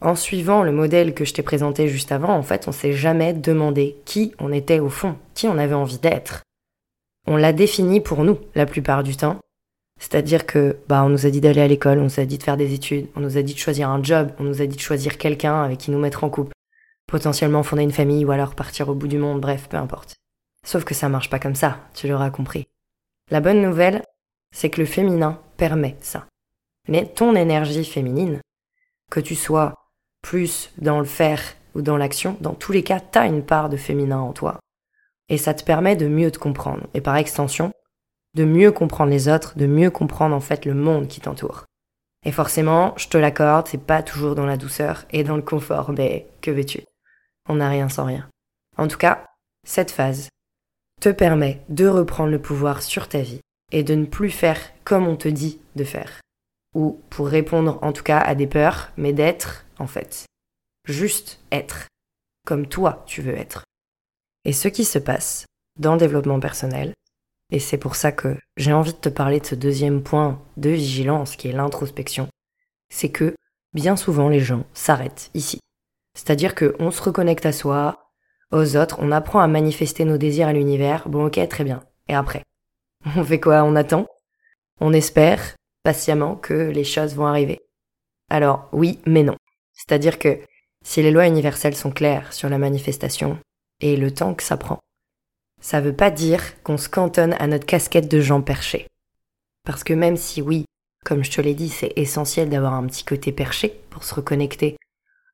en 0.00 0.16
suivant 0.16 0.64
le 0.64 0.72
modèle 0.72 1.14
que 1.14 1.24
je 1.24 1.32
t'ai 1.32 1.44
présenté 1.44 1.86
juste 1.86 2.10
avant, 2.10 2.34
en 2.34 2.42
fait, 2.42 2.66
on 2.66 2.72
s'est 2.72 2.92
jamais 2.92 3.32
demandé 3.32 3.96
qui 4.04 4.32
on 4.40 4.52
était 4.52 4.80
au 4.80 4.88
fond, 4.88 5.14
qui 5.34 5.46
on 5.46 5.56
avait 5.56 5.72
envie 5.72 6.00
d'être. 6.00 6.42
On 7.28 7.36
l'a 7.36 7.52
défini 7.52 8.00
pour 8.00 8.24
nous, 8.24 8.40
la 8.56 8.66
plupart 8.66 9.04
du 9.04 9.16
temps. 9.16 9.38
C'est-à-dire 10.00 10.46
que, 10.46 10.78
bah, 10.88 11.04
on 11.04 11.10
nous 11.10 11.26
a 11.26 11.30
dit 11.30 11.40
d'aller 11.40 11.60
à 11.60 11.68
l'école, 11.68 12.00
on 12.00 12.04
nous 12.04 12.20
a 12.20 12.24
dit 12.24 12.38
de 12.38 12.42
faire 12.42 12.56
des 12.56 12.74
études, 12.74 13.06
on 13.14 13.20
nous 13.20 13.38
a 13.38 13.42
dit 13.42 13.54
de 13.54 13.58
choisir 13.58 13.88
un 13.88 14.02
job, 14.02 14.32
on 14.40 14.42
nous 14.42 14.60
a 14.60 14.66
dit 14.66 14.76
de 14.76 14.82
choisir 14.82 15.16
quelqu'un 15.16 15.62
avec 15.62 15.78
qui 15.78 15.92
nous 15.92 16.00
mettre 16.00 16.24
en 16.24 16.28
couple, 16.28 16.54
potentiellement 17.06 17.62
fonder 17.62 17.84
une 17.84 17.92
famille 17.92 18.24
ou 18.24 18.32
alors 18.32 18.56
partir 18.56 18.88
au 18.88 18.94
bout 18.94 19.08
du 19.08 19.18
monde, 19.18 19.40
bref, 19.40 19.68
peu 19.70 19.76
importe. 19.76 20.16
Sauf 20.66 20.82
que 20.82 20.94
ça 20.94 21.08
marche 21.08 21.30
pas 21.30 21.38
comme 21.38 21.54
ça, 21.54 21.78
tu 21.94 22.08
l'auras 22.08 22.30
compris. 22.30 22.66
La 23.30 23.40
bonne 23.40 23.62
nouvelle, 23.62 24.02
c'est 24.52 24.70
que 24.70 24.80
le 24.80 24.86
féminin 24.86 25.40
permet 25.56 25.96
ça. 26.00 26.26
Mais 26.88 27.06
ton 27.06 27.34
énergie 27.34 27.84
féminine, 27.84 28.40
que 29.10 29.20
tu 29.20 29.34
sois 29.34 29.74
plus 30.22 30.70
dans 30.78 30.98
le 30.98 31.04
faire 31.04 31.40
ou 31.74 31.82
dans 31.82 31.96
l'action, 31.96 32.36
dans 32.40 32.54
tous 32.54 32.72
les 32.72 32.82
cas, 32.82 33.00
t'as 33.00 33.26
une 33.26 33.44
part 33.44 33.68
de 33.68 33.76
féminin 33.76 34.18
en 34.18 34.32
toi. 34.32 34.58
Et 35.28 35.38
ça 35.38 35.54
te 35.54 35.64
permet 35.64 35.96
de 35.96 36.08
mieux 36.08 36.30
te 36.30 36.38
comprendre. 36.38 36.86
Et 36.94 37.00
par 37.00 37.16
extension, 37.16 37.72
de 38.34 38.44
mieux 38.44 38.72
comprendre 38.72 39.10
les 39.10 39.28
autres, 39.28 39.56
de 39.56 39.66
mieux 39.66 39.90
comprendre 39.90 40.34
en 40.34 40.40
fait 40.40 40.64
le 40.64 40.74
monde 40.74 41.08
qui 41.08 41.20
t'entoure. 41.20 41.64
Et 42.24 42.32
forcément, 42.32 42.94
je 42.96 43.08
te 43.08 43.18
l'accorde, 43.18 43.68
c'est 43.68 43.78
pas 43.84 44.02
toujours 44.02 44.34
dans 44.34 44.46
la 44.46 44.56
douceur 44.56 45.04
et 45.10 45.24
dans 45.24 45.36
le 45.36 45.42
confort, 45.42 45.92
mais 45.92 46.26
que 46.40 46.50
veux-tu? 46.50 46.82
On 47.48 47.56
n'a 47.56 47.68
rien 47.68 47.88
sans 47.88 48.06
rien. 48.06 48.28
En 48.76 48.88
tout 48.88 48.98
cas, 48.98 49.26
cette 49.66 49.90
phase 49.90 50.28
te 51.00 51.10
permet 51.10 51.60
de 51.68 51.86
reprendre 51.86 52.30
le 52.30 52.40
pouvoir 52.40 52.82
sur 52.82 53.08
ta 53.08 53.20
vie 53.20 53.40
et 53.72 53.82
de 53.82 53.94
ne 53.94 54.06
plus 54.06 54.30
faire 54.30 54.58
comme 54.84 55.06
on 55.06 55.16
te 55.16 55.28
dit 55.28 55.60
de 55.76 55.84
faire. 55.84 56.20
Ou 56.74 57.00
pour 57.10 57.28
répondre 57.28 57.78
en 57.82 57.92
tout 57.92 58.02
cas 58.02 58.18
à 58.18 58.34
des 58.34 58.46
peurs, 58.46 58.90
mais 58.96 59.12
d'être 59.12 59.64
en 59.78 59.86
fait. 59.86 60.26
Juste 60.86 61.40
être, 61.52 61.86
comme 62.46 62.66
toi 62.66 63.04
tu 63.06 63.22
veux 63.22 63.36
être. 63.36 63.64
Et 64.44 64.52
ce 64.52 64.68
qui 64.68 64.84
se 64.84 64.98
passe 64.98 65.46
dans 65.78 65.92
le 65.92 65.98
développement 65.98 66.40
personnel, 66.40 66.92
et 67.50 67.58
c'est 67.58 67.78
pour 67.78 67.94
ça 67.94 68.12
que 68.12 68.36
j'ai 68.56 68.72
envie 68.72 68.92
de 68.92 68.98
te 68.98 69.08
parler 69.08 69.40
de 69.40 69.46
ce 69.46 69.54
deuxième 69.54 70.02
point 70.02 70.42
de 70.56 70.70
vigilance 70.70 71.36
qui 71.36 71.48
est 71.48 71.52
l'introspection, 71.52 72.28
c'est 72.90 73.10
que 73.10 73.34
bien 73.72 73.96
souvent 73.96 74.28
les 74.28 74.40
gens 74.40 74.64
s'arrêtent 74.74 75.30
ici. 75.34 75.60
C'est-à-dire 76.16 76.54
qu'on 76.54 76.90
se 76.90 77.02
reconnecte 77.02 77.46
à 77.46 77.52
soi, 77.52 78.10
aux 78.50 78.76
autres, 78.76 78.98
on 79.00 79.10
apprend 79.10 79.40
à 79.40 79.48
manifester 79.48 80.04
nos 80.04 80.18
désirs 80.18 80.48
à 80.48 80.52
l'univers, 80.52 81.08
bon 81.08 81.26
ok, 81.26 81.48
très 81.48 81.64
bien. 81.64 81.82
Et 82.08 82.14
après? 82.14 82.42
On 83.16 83.24
fait 83.24 83.40
quoi? 83.40 83.64
On 83.64 83.74
attend? 83.74 84.06
On 84.80 84.92
espère? 84.92 85.56
Patiemment 85.84 86.34
que 86.34 86.54
les 86.54 86.82
choses 86.82 87.14
vont 87.14 87.26
arriver. 87.26 87.60
Alors 88.28 88.68
oui, 88.72 88.98
mais 89.06 89.22
non. 89.22 89.36
C'est-à-dire 89.72 90.18
que 90.18 90.40
si 90.84 91.02
les 91.02 91.12
lois 91.12 91.28
universelles 91.28 91.76
sont 91.76 91.92
claires 91.92 92.32
sur 92.32 92.48
la 92.48 92.58
manifestation 92.58 93.38
et 93.80 93.96
le 93.96 94.12
temps 94.12 94.34
que 94.34 94.42
ça 94.42 94.56
prend, 94.56 94.80
ça 95.60 95.80
veut 95.80 95.94
pas 95.94 96.10
dire 96.10 96.62
qu'on 96.62 96.76
se 96.76 96.88
cantonne 96.88 97.34
à 97.38 97.46
notre 97.46 97.66
casquette 97.66 98.10
de 98.10 98.20
gens 98.20 98.42
perchés. 98.42 98.86
Parce 99.64 99.84
que 99.84 99.94
même 99.94 100.16
si 100.16 100.42
oui, 100.42 100.64
Comme 101.04 101.22
je 101.22 101.30
te 101.30 101.40
l'ai 101.40 101.54
dit, 101.54 101.68
c'est 101.68 101.92
essentiel 101.96 102.48
d'avoir 102.48 102.72
un 102.72 102.86
petit 102.86 103.04
côté 103.04 103.30
perché 103.30 103.68
pour 103.90 104.04
se 104.04 104.14
reconnecter 104.14 104.76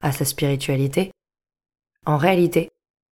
à 0.00 0.10
sa 0.10 0.24
spiritualité. 0.24 1.12
En 2.04 2.16
réalité, 2.16 2.70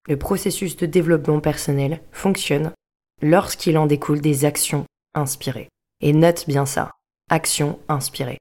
le 0.08 0.18
processus 0.18 0.76
de 0.76 0.86
développement 0.86 1.40
personnel 1.40 2.02
fonctionne 2.10 2.72
lorsqu'il 3.22 3.78
en 3.78 3.86
découle 3.86 4.20
des 4.20 4.44
actions 4.44 4.86
inspirées. 5.14 5.68
Et 6.00 6.12
note 6.12 6.46
bien 6.48 6.66
ça, 6.66 6.90
actions 7.28 7.78
inspirées. 7.88 8.38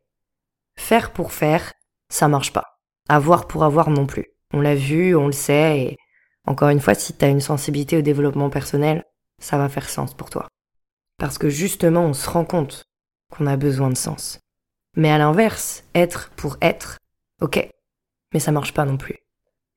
Faire 0.77 1.12
pour 1.12 1.34
faire, 1.34 1.74
ça 2.10 2.27
marche 2.27 2.53
pas. 2.53 2.79
Avoir 3.10 3.48
pour 3.48 3.63
avoir 3.63 3.89
non 3.89 4.06
plus. 4.06 4.27
On 4.53 4.62
l'a 4.62 4.75
vu, 4.75 5.15
on 5.15 5.27
le 5.27 5.34
sait, 5.34 5.79
et 5.79 5.98
encore 6.46 6.70
une 6.70 6.79
fois, 6.79 6.94
si 6.94 7.13
tu 7.13 7.25
as 7.25 7.29
une 7.29 7.41
sensibilité 7.41 7.98
au 7.98 8.01
développement 8.01 8.50
personnel, 8.50 9.03
ça 9.39 9.58
va 9.58 9.70
faire 9.70 9.89
sens 9.89 10.13
pour 10.13 10.29
toi. 10.29 10.48
Parce 11.17 11.38
que 11.38 11.50
justement, 11.50 12.06
on 12.06 12.13
se 12.13 12.29
rend 12.29 12.46
compte 12.46 12.84
qu'on 13.32 13.48
a 13.48 13.58
besoin 13.58 13.89
de 13.89 13.98
sens. 13.98 14.39
Mais 14.96 15.12
à 15.12 15.17
l'inverse, 15.17 15.84
être 15.94 16.32
pour 16.38 16.58
être, 16.62 16.98
ok, 17.41 17.70
mais 18.34 18.39
ça 18.39 18.51
marche 18.51 18.74
pas 18.74 18.86
non 18.86 18.98
plus. 18.98 19.17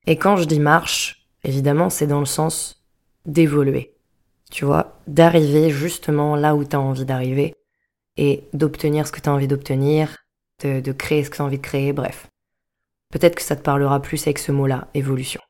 Et 0.07 0.17
quand 0.17 0.37
je 0.37 0.45
dis 0.45 0.59
marche, 0.59 1.27
évidemment, 1.43 1.89
c'est 1.89 2.07
dans 2.07 2.19
le 2.19 2.25
sens 2.25 2.83
d'évoluer. 3.25 3.95
Tu 4.49 4.65
vois, 4.65 4.99
d'arriver 5.07 5.69
justement 5.69 6.35
là 6.35 6.55
où 6.55 6.65
tu 6.65 6.75
as 6.75 6.79
envie 6.79 7.05
d'arriver 7.05 7.55
et 8.21 8.47
d'obtenir 8.53 9.07
ce 9.07 9.11
que 9.11 9.19
tu 9.19 9.29
as 9.29 9.33
envie 9.33 9.47
d'obtenir, 9.47 10.15
de, 10.63 10.91
créer 10.91 11.23
ce 11.23 11.31
que 11.31 11.37
tu 11.37 11.41
as 11.41 11.45
envie 11.45 11.57
de 11.57 11.63
créer, 11.63 11.91
bref. 11.91 12.27
Peut-être 13.11 13.33
que 13.33 13.41
ça 13.41 13.55
te 13.55 13.63
parlera 13.63 13.99
plus 13.99 14.21
avec 14.27 14.37
ce 14.37 14.51
mot-là, 14.51 14.87
évolution. 14.93 15.41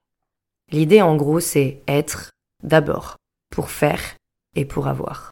L'idée 0.72 1.02
en 1.02 1.18
gros 1.18 1.42
c'est 1.42 1.82
être 1.86 2.32
d'abord 2.64 3.18
pour 3.50 3.72
faire 3.72 4.16
et 4.56 4.64
pour 4.64 4.88
avoir. 4.88 5.32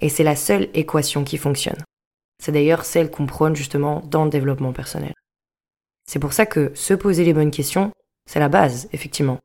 Et 0.00 0.08
c'est 0.08 0.22
la 0.22 0.36
seule 0.36 0.68
équation 0.72 1.24
qui 1.24 1.36
fonctionne. 1.36 1.82
C'est 2.40 2.52
d'ailleurs 2.52 2.84
celle 2.84 3.10
qu'on 3.10 3.26
prône 3.26 3.56
justement 3.56 4.00
dans 4.06 4.22
le 4.22 4.30
développement 4.30 4.72
personnel. 4.72 5.14
C'est 6.06 6.20
pour 6.20 6.32
ça 6.32 6.46
que 6.46 6.70
se 6.76 6.94
poser 6.94 7.24
les 7.24 7.34
bonnes 7.34 7.50
questions, 7.50 7.90
c'est 8.24 8.38
la 8.38 8.48
base, 8.48 8.88
effectivement, 8.92 9.40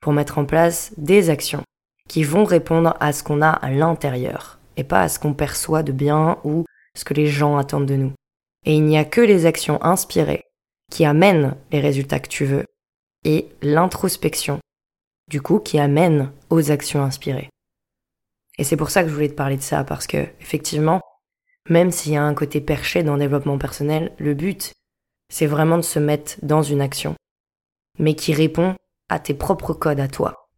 pour 0.00 0.14
mettre 0.14 0.38
en 0.38 0.46
place 0.46 0.94
des 0.96 1.28
actions 1.28 1.62
qui 2.08 2.24
vont 2.24 2.44
répondre 2.44 2.96
à 3.00 3.12
ce 3.12 3.22
qu'on 3.22 3.42
a 3.42 3.50
à 3.50 3.70
l'intérieur, 3.70 4.58
et 4.78 4.84
pas 4.84 5.02
à 5.02 5.08
ce 5.10 5.18
qu'on 5.18 5.34
perçoit 5.34 5.82
de 5.82 5.92
bien 5.92 6.38
ou 6.42 6.64
ce 7.00 7.04
que 7.04 7.14
les 7.14 7.26
gens 7.26 7.56
attendent 7.56 7.86
de 7.86 7.96
nous. 7.96 8.12
Et 8.66 8.74
il 8.74 8.84
n'y 8.84 8.98
a 8.98 9.04
que 9.04 9.20
les 9.20 9.46
actions 9.46 9.82
inspirées 9.82 10.44
qui 10.90 11.04
amènent 11.04 11.56
les 11.72 11.80
résultats 11.80 12.20
que 12.20 12.28
tu 12.28 12.44
veux, 12.44 12.66
et 13.24 13.48
l'introspection 13.62 14.60
du 15.30 15.40
coup, 15.40 15.60
qui 15.60 15.78
amène 15.78 16.32
aux 16.50 16.72
actions 16.72 17.02
inspirées. 17.02 17.48
Et 18.58 18.64
c'est 18.64 18.76
pour 18.76 18.90
ça 18.90 19.02
que 19.02 19.08
je 19.08 19.14
voulais 19.14 19.28
te 19.28 19.34
parler 19.34 19.56
de 19.56 19.62
ça, 19.62 19.84
parce 19.84 20.08
que, 20.08 20.18
effectivement, 20.40 21.00
même 21.68 21.92
s'il 21.92 22.12
y 22.12 22.16
a 22.16 22.24
un 22.24 22.34
côté 22.34 22.60
perché 22.60 23.04
dans 23.04 23.14
le 23.14 23.20
développement 23.20 23.56
personnel, 23.56 24.12
le 24.18 24.34
but, 24.34 24.72
c'est 25.32 25.46
vraiment 25.46 25.76
de 25.76 25.82
se 25.82 26.00
mettre 26.00 26.34
dans 26.42 26.62
une 26.62 26.80
action, 26.80 27.14
mais 27.98 28.14
qui 28.14 28.34
répond 28.34 28.74
à 29.08 29.20
tes 29.20 29.34
propres 29.34 29.72
codes 29.72 30.00
à 30.00 30.08
toi. 30.08 30.48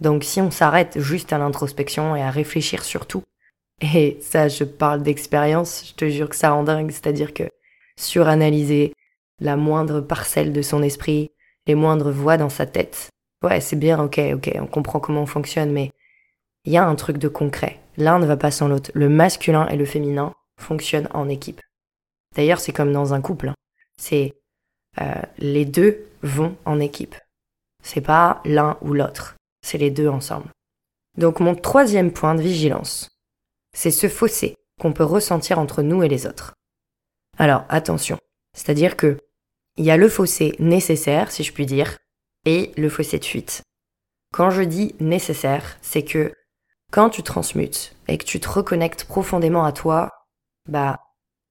Donc 0.00 0.22
si 0.22 0.40
on 0.42 0.50
s'arrête 0.50 1.00
juste 1.00 1.32
à 1.32 1.38
l'introspection 1.38 2.14
et 2.14 2.22
à 2.22 2.30
réfléchir 2.30 2.84
sur 2.84 3.06
tout, 3.06 3.22
et 3.80 4.18
ça 4.20 4.48
je 4.48 4.64
parle 4.64 5.02
d'expérience, 5.02 5.84
je 5.88 5.94
te 5.94 6.08
jure 6.08 6.28
que 6.28 6.36
ça 6.36 6.50
rend 6.50 6.64
dingue, 6.64 6.90
c'est-à-dire 6.90 7.34
que 7.34 7.44
suranalyser 7.96 8.92
la 9.40 9.56
moindre 9.56 10.00
parcelle 10.00 10.52
de 10.52 10.62
son 10.62 10.82
esprit, 10.82 11.30
les 11.66 11.74
moindres 11.74 12.10
voix 12.10 12.36
dans 12.36 12.48
sa 12.48 12.66
tête, 12.66 13.10
Ouais, 13.42 13.60
c'est 13.60 13.76
bien, 13.76 14.02
ok, 14.02 14.20
ok, 14.34 14.50
on 14.60 14.66
comprend 14.66 15.00
comment 15.00 15.22
on 15.22 15.26
fonctionne, 15.26 15.72
mais 15.72 15.92
il 16.64 16.72
y 16.72 16.76
a 16.76 16.86
un 16.86 16.94
truc 16.94 17.16
de 17.16 17.28
concret. 17.28 17.80
L'un 17.96 18.18
ne 18.18 18.26
va 18.26 18.36
pas 18.36 18.50
sans 18.50 18.68
l'autre. 18.68 18.90
Le 18.94 19.08
masculin 19.08 19.66
et 19.68 19.76
le 19.76 19.86
féminin 19.86 20.34
fonctionnent 20.58 21.08
en 21.14 21.28
équipe. 21.28 21.60
D'ailleurs, 22.36 22.60
c'est 22.60 22.72
comme 22.72 22.92
dans 22.92 23.14
un 23.14 23.22
couple. 23.22 23.48
Hein. 23.48 23.54
C'est 23.96 24.34
euh, 25.00 25.22
les 25.38 25.64
deux 25.64 26.06
vont 26.22 26.54
en 26.66 26.80
équipe. 26.80 27.14
C'est 27.82 28.02
pas 28.02 28.42
l'un 28.44 28.76
ou 28.82 28.92
l'autre. 28.92 29.36
C'est 29.62 29.78
les 29.78 29.90
deux 29.90 30.08
ensemble. 30.08 30.50
Donc 31.16 31.40
mon 31.40 31.54
troisième 31.54 32.12
point 32.12 32.34
de 32.34 32.42
vigilance, 32.42 33.08
c'est 33.72 33.90
ce 33.90 34.08
fossé 34.08 34.56
qu'on 34.80 34.92
peut 34.92 35.04
ressentir 35.04 35.58
entre 35.58 35.82
nous 35.82 36.02
et 36.02 36.08
les 36.08 36.26
autres. 36.26 36.54
Alors 37.38 37.64
attention, 37.68 38.18
c'est-à-dire 38.54 38.96
que 38.96 39.18
il 39.76 39.84
y 39.84 39.90
a 39.90 39.96
le 39.96 40.08
fossé 40.08 40.54
nécessaire, 40.58 41.30
si 41.30 41.42
je 41.42 41.52
puis 41.52 41.66
dire, 41.66 41.96
et 42.44 42.72
le 42.76 42.88
fossé 42.88 43.18
de 43.18 43.24
fuite. 43.24 43.62
Quand 44.32 44.50
je 44.50 44.62
dis 44.62 44.94
nécessaire, 45.00 45.78
c'est 45.80 46.04
que 46.04 46.32
quand 46.90 47.10
tu 47.10 47.22
transmutes 47.22 47.96
et 48.08 48.18
que 48.18 48.24
tu 48.24 48.40
te 48.40 48.48
reconnectes 48.48 49.04
profondément 49.04 49.64
à 49.64 49.72
toi, 49.72 50.10
bah 50.68 51.00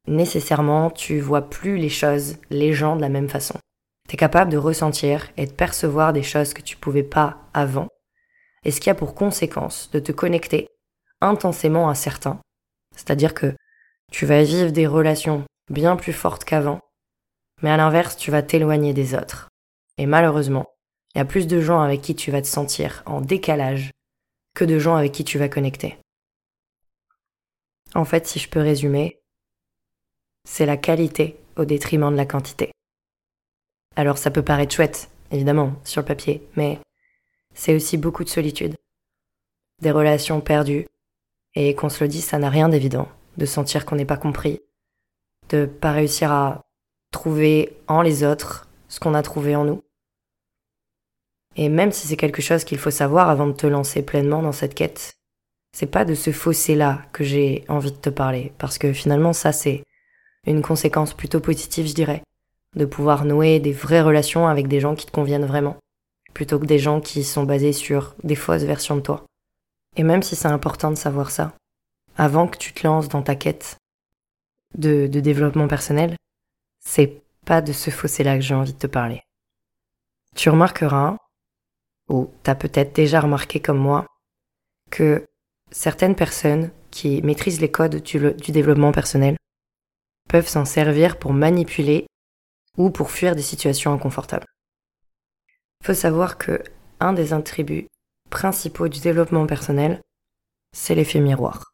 nécessairement 0.08 0.90
tu 0.90 1.20
vois 1.20 1.50
plus 1.50 1.78
les 1.78 1.90
choses, 1.90 2.38
les 2.50 2.74
gens 2.74 2.96
de 2.96 3.02
la 3.02 3.10
même 3.10 3.30
façon. 3.30 3.60
Tu 4.08 4.16
es 4.16 4.18
capable 4.18 4.52
de 4.52 4.58
ressentir 4.58 5.30
et 5.38 5.46
de 5.46 5.52
percevoir 5.52 6.14
des 6.14 6.24
choses 6.24 6.54
que 6.54 6.62
tu 6.62 6.76
pouvais 6.78 7.04
pas 7.04 7.38
avant, 7.54 7.88
et 8.64 8.72
ce 8.72 8.82
qui 8.82 8.90
a 8.90 8.96
pour 8.96 9.16
conséquence 9.16 9.90
de 9.92 10.00
te 10.00 10.12
connecter 10.12 10.68
intensément 11.22 11.90
à 11.90 11.96
certains, 11.96 12.40
c'est-à-dire 12.96 13.34
que 13.34 13.56
tu 14.12 14.26
vas 14.26 14.44
vivre 14.44 14.72
des 14.72 14.88
relations 14.88 15.46
bien 15.70 15.96
plus 15.96 16.14
fortes 16.14 16.46
qu'avant, 16.46 16.82
mais 17.62 17.70
à 17.70 17.78
l'inverse 17.78 18.18
tu 18.18 18.32
vas 18.32 18.42
t'éloigner 18.42 18.94
des 18.94 19.14
autres. 19.16 19.50
Et 19.98 20.06
malheureusement, 20.06 20.68
il 21.14 21.20
y 21.20 21.22
a 21.22 21.26
plus 21.26 21.48
de 21.48 21.62
gens 21.62 21.82
avec 21.82 22.02
qui 22.02 22.16
tu 22.16 22.32
vas 22.32 22.42
te 22.42 22.48
sentir 22.48 23.04
en 23.06 23.22
décalage 23.22 23.92
que 24.56 24.66
de 24.66 24.80
gens 24.80 24.96
avec 24.96 25.12
qui 25.12 25.24
tu 25.24 25.38
vas 25.38 25.50
connecter. 25.50 25.98
En 27.96 28.06
fait, 28.06 28.28
si 28.28 28.40
je 28.40 28.50
peux 28.50 28.62
résumer, 28.62 29.20
c'est 30.48 30.66
la 30.66 30.78
qualité 30.78 31.40
au 31.58 31.66
détriment 31.66 32.12
de 32.12 32.18
la 32.18 32.26
quantité. 32.26 32.72
Alors 33.96 34.18
ça 34.18 34.32
peut 34.32 34.44
paraître 34.44 34.74
chouette, 34.74 35.10
évidemment, 35.32 35.74
sur 35.84 36.02
le 36.02 36.08
papier, 36.08 36.48
mais 36.56 36.80
c'est 37.54 37.76
aussi 37.76 37.98
beaucoup 37.98 38.24
de 38.24 38.30
solitude, 38.30 38.76
des 39.82 39.92
relations 39.92 40.40
perdues, 40.40 40.88
et 41.56 41.76
qu'on 41.76 41.90
se 41.90 42.04
le 42.04 42.08
dise, 42.08 42.26
ça 42.26 42.40
n'a 42.40 42.50
rien 42.50 42.70
d'évident, 42.70 43.08
de 43.38 43.46
sentir 43.46 43.86
qu'on 43.86 43.96
n'est 43.96 44.06
pas 44.06 44.18
compris, 44.18 44.62
de 45.50 45.66
pas 45.66 45.92
réussir 45.92 46.32
à 46.32 46.62
trouver 47.12 47.78
en 47.88 48.02
les 48.02 48.24
autres 48.24 48.68
ce 48.88 49.00
qu'on 49.00 49.14
a 49.14 49.24
trouvé 49.24 49.56
en 49.56 49.66
nous. 49.66 49.82
Et 51.56 51.70
même 51.70 51.92
si 51.92 52.08
c'est 52.08 52.18
quelque 52.18 52.42
chose 52.42 52.64
qu'il 52.64 52.78
faut 52.78 52.92
savoir 52.92 53.30
avant 53.30 53.48
de 53.48 53.54
te 53.54 53.68
lancer 53.68 54.04
pleinement 54.04 54.42
dans 54.42 54.52
cette 54.52 54.76
quête, 54.76 55.16
c'est 55.76 55.88
pas 55.88 56.06
de 56.06 56.16
ce 56.16 56.32
fossé-là 56.32 57.02
que 57.14 57.24
j'ai 57.24 57.66
envie 57.68 57.92
de 57.92 57.98
te 57.98 58.10
parler, 58.10 58.54
parce 58.58 58.78
que 58.78 58.94
finalement 58.94 59.34
ça 59.34 59.52
c'est 59.52 59.84
une 60.48 60.62
conséquence 60.62 61.14
plutôt 61.14 61.40
positive, 61.40 61.88
je 61.88 61.94
dirais, 61.94 62.24
de 62.76 62.86
pouvoir 62.86 63.26
nouer 63.26 63.60
des 63.60 63.74
vraies 63.74 64.02
relations 64.02 64.48
avec 64.48 64.68
des 64.68 64.80
gens 64.80 64.96
qui 64.96 65.06
te 65.06 65.12
conviennent 65.12 65.46
vraiment, 65.46 65.78
plutôt 66.34 66.60
que 66.60 66.66
des 66.66 66.80
gens 66.80 67.02
qui 67.02 67.24
sont 67.24 67.44
basés 67.44 67.74
sur 67.74 68.16
des 68.24 68.36
fausses 68.36 68.64
versions 68.64 68.96
de 68.96 69.02
toi. 69.02 69.26
Et 70.00 70.04
même 70.04 70.24
si 70.24 70.38
c'est 70.38 70.48
important 70.48 70.92
de 70.92 70.96
savoir 70.96 71.30
ça, 71.30 71.52
avant 72.16 72.48
que 72.48 72.58
tu 72.58 72.72
te 72.72 72.88
lances 72.88 73.10
dans 73.10 73.22
ta 73.22 73.36
quête 73.36 73.76
de, 74.78 75.08
développement 75.08 75.68
personnel, 75.68 76.16
c'est 76.80 77.22
pas 77.44 77.60
de 77.60 77.74
ce 77.74 77.90
fossé-là 77.90 78.36
que 78.36 78.42
j'ai 78.42 78.56
envie 78.56 78.72
de 78.72 78.78
te 78.78 78.88
parler. 78.88 79.22
Tu 80.38 80.50
remarqueras 80.50 81.18
ou 82.08 82.32
tu 82.46 82.50
as 82.50 82.56
peut-être 82.56 82.96
déjà 82.96 83.20
remarqué 83.20 83.60
comme 83.60 83.78
moi 83.78 84.06
que 84.90 85.28
certaines 85.70 86.16
personnes 86.16 86.72
qui 86.92 87.22
maîtrisent 87.22 87.60
les 87.60 87.70
codes 87.70 88.02
du, 88.02 88.52
développement 88.54 88.94
personnel 88.94 89.36
peuvent 90.30 90.48
s'en 90.48 90.64
servir 90.64 91.20
pour 91.20 91.34
manipuler 91.34 92.08
ou 92.78 92.90
pour 92.90 93.12
fuir 93.12 93.36
des 93.36 93.42
situations 93.42 93.92
inconfortables. 93.92 94.48
Faut 95.84 95.94
savoir 95.94 96.38
que 96.38 96.64
un 97.02 97.12
des 97.12 97.34
attributs 97.34 97.90
principaux 98.30 98.88
du 98.88 99.00
développement 99.00 99.46
personnel, 99.46 100.02
c'est 100.72 100.96
l'effet 100.96 101.20
miroir. 101.20 101.74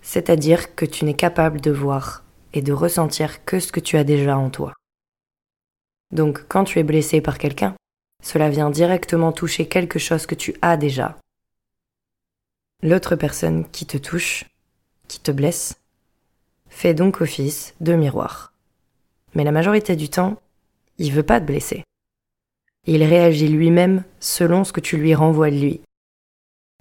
C'est-à-dire 0.00 0.74
que 0.74 0.84
tu 0.84 1.04
n'es 1.04 1.14
capable 1.14 1.60
de 1.60 1.70
voir 1.70 2.24
et 2.52 2.62
de 2.62 2.72
ressentir 2.72 3.44
que 3.44 3.60
ce 3.60 3.72
que 3.72 3.80
tu 3.80 3.96
as 3.96 4.04
déjà 4.04 4.36
en 4.36 4.50
toi. 4.50 4.74
Donc 6.10 6.46
quand 6.48 6.64
tu 6.64 6.78
es 6.78 6.82
blessé 6.82 7.20
par 7.20 7.38
quelqu'un, 7.38 7.74
cela 8.22 8.50
vient 8.50 8.70
directement 8.70 9.32
toucher 9.32 9.66
quelque 9.66 9.98
chose 9.98 10.26
que 10.26 10.34
tu 10.34 10.54
as 10.62 10.76
déjà. 10.76 11.18
L'autre 12.82 13.16
personne 13.16 13.68
qui 13.70 13.86
te 13.86 13.96
touche, 13.96 14.44
qui 15.08 15.20
te 15.20 15.30
blesse, 15.30 15.76
fait 16.68 16.94
donc 16.94 17.20
office 17.20 17.74
de 17.80 17.94
miroir. 17.94 18.52
Mais 19.34 19.44
la 19.44 19.52
majorité 19.52 19.96
du 19.96 20.08
temps, 20.08 20.40
il 20.98 21.12
veut 21.12 21.22
pas 21.22 21.40
te 21.40 21.46
blesser. 21.46 21.84
Il 22.86 23.04
réagit 23.04 23.48
lui-même 23.48 24.04
selon 24.18 24.64
ce 24.64 24.72
que 24.72 24.80
tu 24.80 24.96
lui 24.96 25.14
renvoies 25.14 25.50
de 25.50 25.58
lui. 25.58 25.80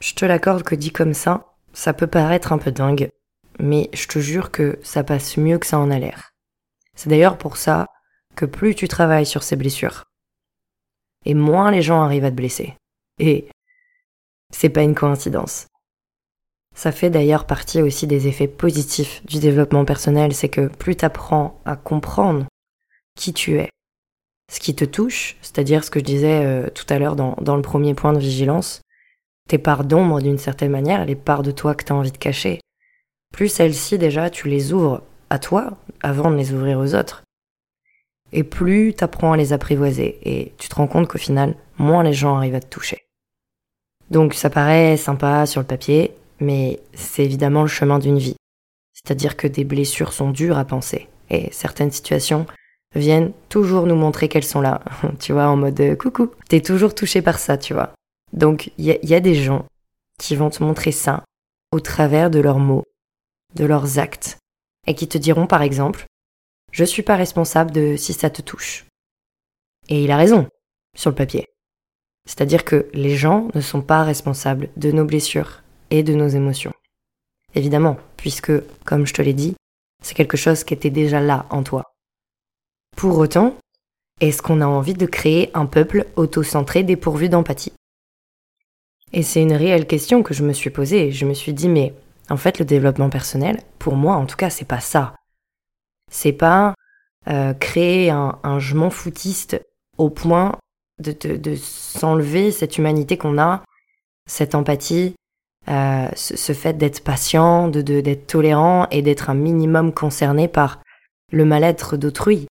Je 0.01 0.13
te 0.13 0.25
l'accorde 0.25 0.63
que 0.63 0.75
dit 0.75 0.91
comme 0.91 1.13
ça, 1.13 1.53
ça 1.73 1.93
peut 1.93 2.07
paraître 2.07 2.51
un 2.51 2.57
peu 2.57 2.71
dingue, 2.71 3.09
mais 3.59 3.89
je 3.93 4.07
te 4.07 4.19
jure 4.19 4.49
que 4.49 4.79
ça 4.81 5.03
passe 5.03 5.37
mieux 5.37 5.59
que 5.59 5.67
ça 5.67 5.77
en 5.77 5.91
a 5.91 5.99
l'air. 5.99 6.31
C'est 6.95 7.09
d'ailleurs 7.09 7.37
pour 7.37 7.57
ça 7.57 7.87
que 8.35 8.45
plus 8.45 8.73
tu 8.73 8.87
travailles 8.87 9.25
sur 9.25 9.43
ces 9.43 9.55
blessures, 9.55 10.05
et 11.25 11.35
moins 11.35 11.69
les 11.69 11.81
gens 11.81 12.01
arrivent 12.01 12.25
à 12.25 12.31
te 12.31 12.35
blesser. 12.35 12.75
Et 13.19 13.47
c'est 14.51 14.69
pas 14.69 14.81
une 14.81 14.95
coïncidence. 14.95 15.67
Ça 16.75 16.91
fait 16.91 17.09
d'ailleurs 17.09 17.45
partie 17.45 17.81
aussi 17.81 18.07
des 18.07 18.27
effets 18.27 18.47
positifs 18.47 19.23
du 19.25 19.39
développement 19.39 19.85
personnel, 19.85 20.33
c'est 20.33 20.49
que 20.49 20.67
plus 20.67 20.95
tu 20.95 21.05
apprends 21.05 21.61
à 21.65 21.75
comprendre 21.75 22.47
qui 23.15 23.33
tu 23.33 23.59
es, 23.59 23.69
ce 24.51 24.59
qui 24.59 24.75
te 24.75 24.83
touche, 24.83 25.37
c'est-à-dire 25.41 25.83
ce 25.83 25.89
que 25.89 26.01
je 26.01 26.05
disais 26.05 26.45
euh, 26.45 26.67
tout 26.69 26.85
à 26.89 26.99
l'heure 26.99 27.15
dans, 27.15 27.37
dans 27.41 27.55
le 27.55 27.61
premier 27.61 27.93
point 27.93 28.11
de 28.11 28.19
vigilance, 28.19 28.81
tes 29.47 29.57
parts 29.57 29.85
d'ombre 29.85 30.19
d'une 30.19 30.37
certaine 30.37 30.71
manière, 30.71 31.05
les 31.05 31.15
parts 31.15 31.41
de 31.41 31.51
toi 31.51 31.73
que 31.73 31.85
tu 31.85 31.93
as 31.93 31.95
envie 31.95 32.11
de 32.11 32.17
cacher, 32.17 32.59
plus 33.31 33.47
celles-ci 33.47 33.97
déjà 33.97 34.29
tu 34.29 34.49
les 34.49 34.73
ouvres 34.73 35.03
à 35.29 35.39
toi 35.39 35.77
avant 36.03 36.29
de 36.29 36.35
les 36.35 36.53
ouvrir 36.53 36.79
aux 36.79 36.95
autres, 36.95 37.23
et 38.33 38.43
plus 38.43 38.93
tu 38.93 39.03
apprends 39.05 39.31
à 39.31 39.37
les 39.37 39.53
apprivoiser, 39.53 40.19
et 40.23 40.53
tu 40.57 40.67
te 40.67 40.75
rends 40.75 40.87
compte 40.87 41.07
qu'au 41.07 41.17
final, 41.17 41.55
moins 41.77 42.03
les 42.03 42.13
gens 42.13 42.35
arrivent 42.35 42.55
à 42.55 42.59
te 42.59 42.67
toucher. 42.67 43.05
Donc 44.09 44.33
ça 44.33 44.49
paraît 44.49 44.97
sympa 44.97 45.45
sur 45.45 45.61
le 45.61 45.67
papier, 45.67 46.13
mais 46.41 46.81
c'est 46.93 47.23
évidemment 47.23 47.61
le 47.61 47.69
chemin 47.69 47.99
d'une 47.99 48.19
vie. 48.19 48.35
C'est-à-dire 48.91 49.37
que 49.37 49.47
des 49.47 49.63
blessures 49.63 50.11
sont 50.11 50.31
dures 50.31 50.57
à 50.57 50.65
penser, 50.65 51.07
et 51.29 51.47
certaines 51.53 51.91
situations 51.91 52.45
viennent 52.95 53.31
toujours 53.49 53.85
nous 53.85 53.95
montrer 53.95 54.27
qu'elles 54.27 54.43
sont 54.43 54.61
là. 54.61 54.81
tu 55.19 55.33
vois, 55.33 55.47
en 55.47 55.57
mode 55.57 55.79
euh, 55.79 55.95
coucou, 55.95 56.31
t'es 56.49 56.61
toujours 56.61 56.95
touché 56.95 57.21
par 57.21 57.39
ça, 57.39 57.57
tu 57.57 57.73
vois. 57.73 57.93
Donc 58.33 58.71
il 58.77 58.85
y, 58.85 59.07
y, 59.07 59.15
a 59.15 59.19
des 59.19 59.35
gens 59.35 59.65
qui 60.17 60.35
vont 60.35 60.49
te 60.49 60.63
montrer 60.63 60.91
ça 60.91 61.23
au 61.71 61.79
travers 61.79 62.29
de 62.29 62.39
leurs 62.39 62.59
mots, 62.59 62.83
de 63.55 63.65
leurs 63.65 63.99
actes, 63.99 64.37
et 64.87 64.95
qui 64.95 65.07
te 65.07 65.17
diront 65.17 65.47
par 65.47 65.61
exemple, 65.61 66.05
je 66.71 66.85
suis 66.85 67.03
pas 67.03 67.15
responsable 67.15 67.71
de 67.71 67.95
si 67.97 68.13
ça 68.13 68.29
te 68.29 68.41
touche. 68.41 68.85
Et 69.89 70.03
il 70.03 70.11
a 70.11 70.17
raison, 70.17 70.47
sur 70.95 71.09
le 71.09 71.15
papier. 71.15 71.47
C'est-à-dire 72.25 72.63
que 72.63 72.87
les 72.93 73.15
gens 73.15 73.49
ne 73.55 73.61
sont 73.61 73.81
pas 73.81 74.03
responsables 74.03 74.69
de 74.77 74.91
nos 74.91 75.05
blessures 75.05 75.63
et 75.89 76.03
de 76.03 76.13
nos 76.13 76.27
émotions. 76.27 76.73
Évidemment, 77.55 77.97
puisque, 78.15 78.53
comme 78.85 79.05
je 79.05 79.13
te 79.13 79.21
l'ai 79.21 79.33
dit, 79.33 79.55
c'est 80.01 80.15
quelque 80.15 80.37
chose 80.37 80.63
qui 80.63 80.73
était 80.73 80.89
déjà 80.89 81.19
là 81.19 81.45
en 81.49 81.63
toi. 81.63 81.90
Pour 82.95 83.17
autant, 83.17 83.55
est-ce 84.19 84.41
qu'on 84.41 84.61
a 84.61 84.67
envie 84.67 84.93
de 84.93 85.05
créer 85.05 85.49
un 85.53 85.65
peuple 85.65 86.05
autocentré 86.15 86.83
dépourvu 86.83 87.29
d'empathie? 87.29 87.73
Et 89.13 89.23
c'est 89.23 89.41
une 89.41 89.53
réelle 89.53 89.87
question 89.87 90.23
que 90.23 90.33
je 90.33 90.43
me 90.43 90.53
suis 90.53 90.69
posée 90.69 91.11
je 91.11 91.25
me 91.25 91.33
suis 91.33 91.53
dit, 91.53 91.67
mais 91.69 91.93
en 92.29 92.37
fait, 92.37 92.59
le 92.59 92.65
développement 92.65 93.09
personnel, 93.09 93.59
pour 93.79 93.95
moi 93.95 94.15
en 94.15 94.25
tout 94.25 94.37
cas, 94.37 94.49
c'est 94.49 94.65
pas 94.65 94.79
ça. 94.79 95.15
C'est 96.11 96.33
pas 96.33 96.75
euh, 97.27 97.53
créer 97.53 98.09
un, 98.09 98.39
un 98.43 98.59
je 98.59 98.75
m'en 98.75 98.89
foutiste 98.89 99.61
au 99.97 100.09
point 100.09 100.57
de, 101.01 101.55
s'enlever 101.55 102.51
cette 102.51 102.77
humanité 102.77 103.17
qu'on 103.17 103.37
a, 103.37 103.63
cette 104.27 104.55
empathie, 104.55 105.15
euh, 105.69 106.07
ce, 106.15 106.53
fait 106.53 106.77
d'être 106.77 107.03
patient, 107.03 107.67
de 107.67 107.81
d'être 107.81 108.27
tolérant 108.27 108.87
et 108.91 109.01
d'être 109.01 109.29
un 109.29 109.35
minimum 109.35 109.93
concerné 109.93 110.47
par 110.47 110.81
le 111.31 111.45
mal-être 111.45 111.97
d'autrui. 111.97 112.47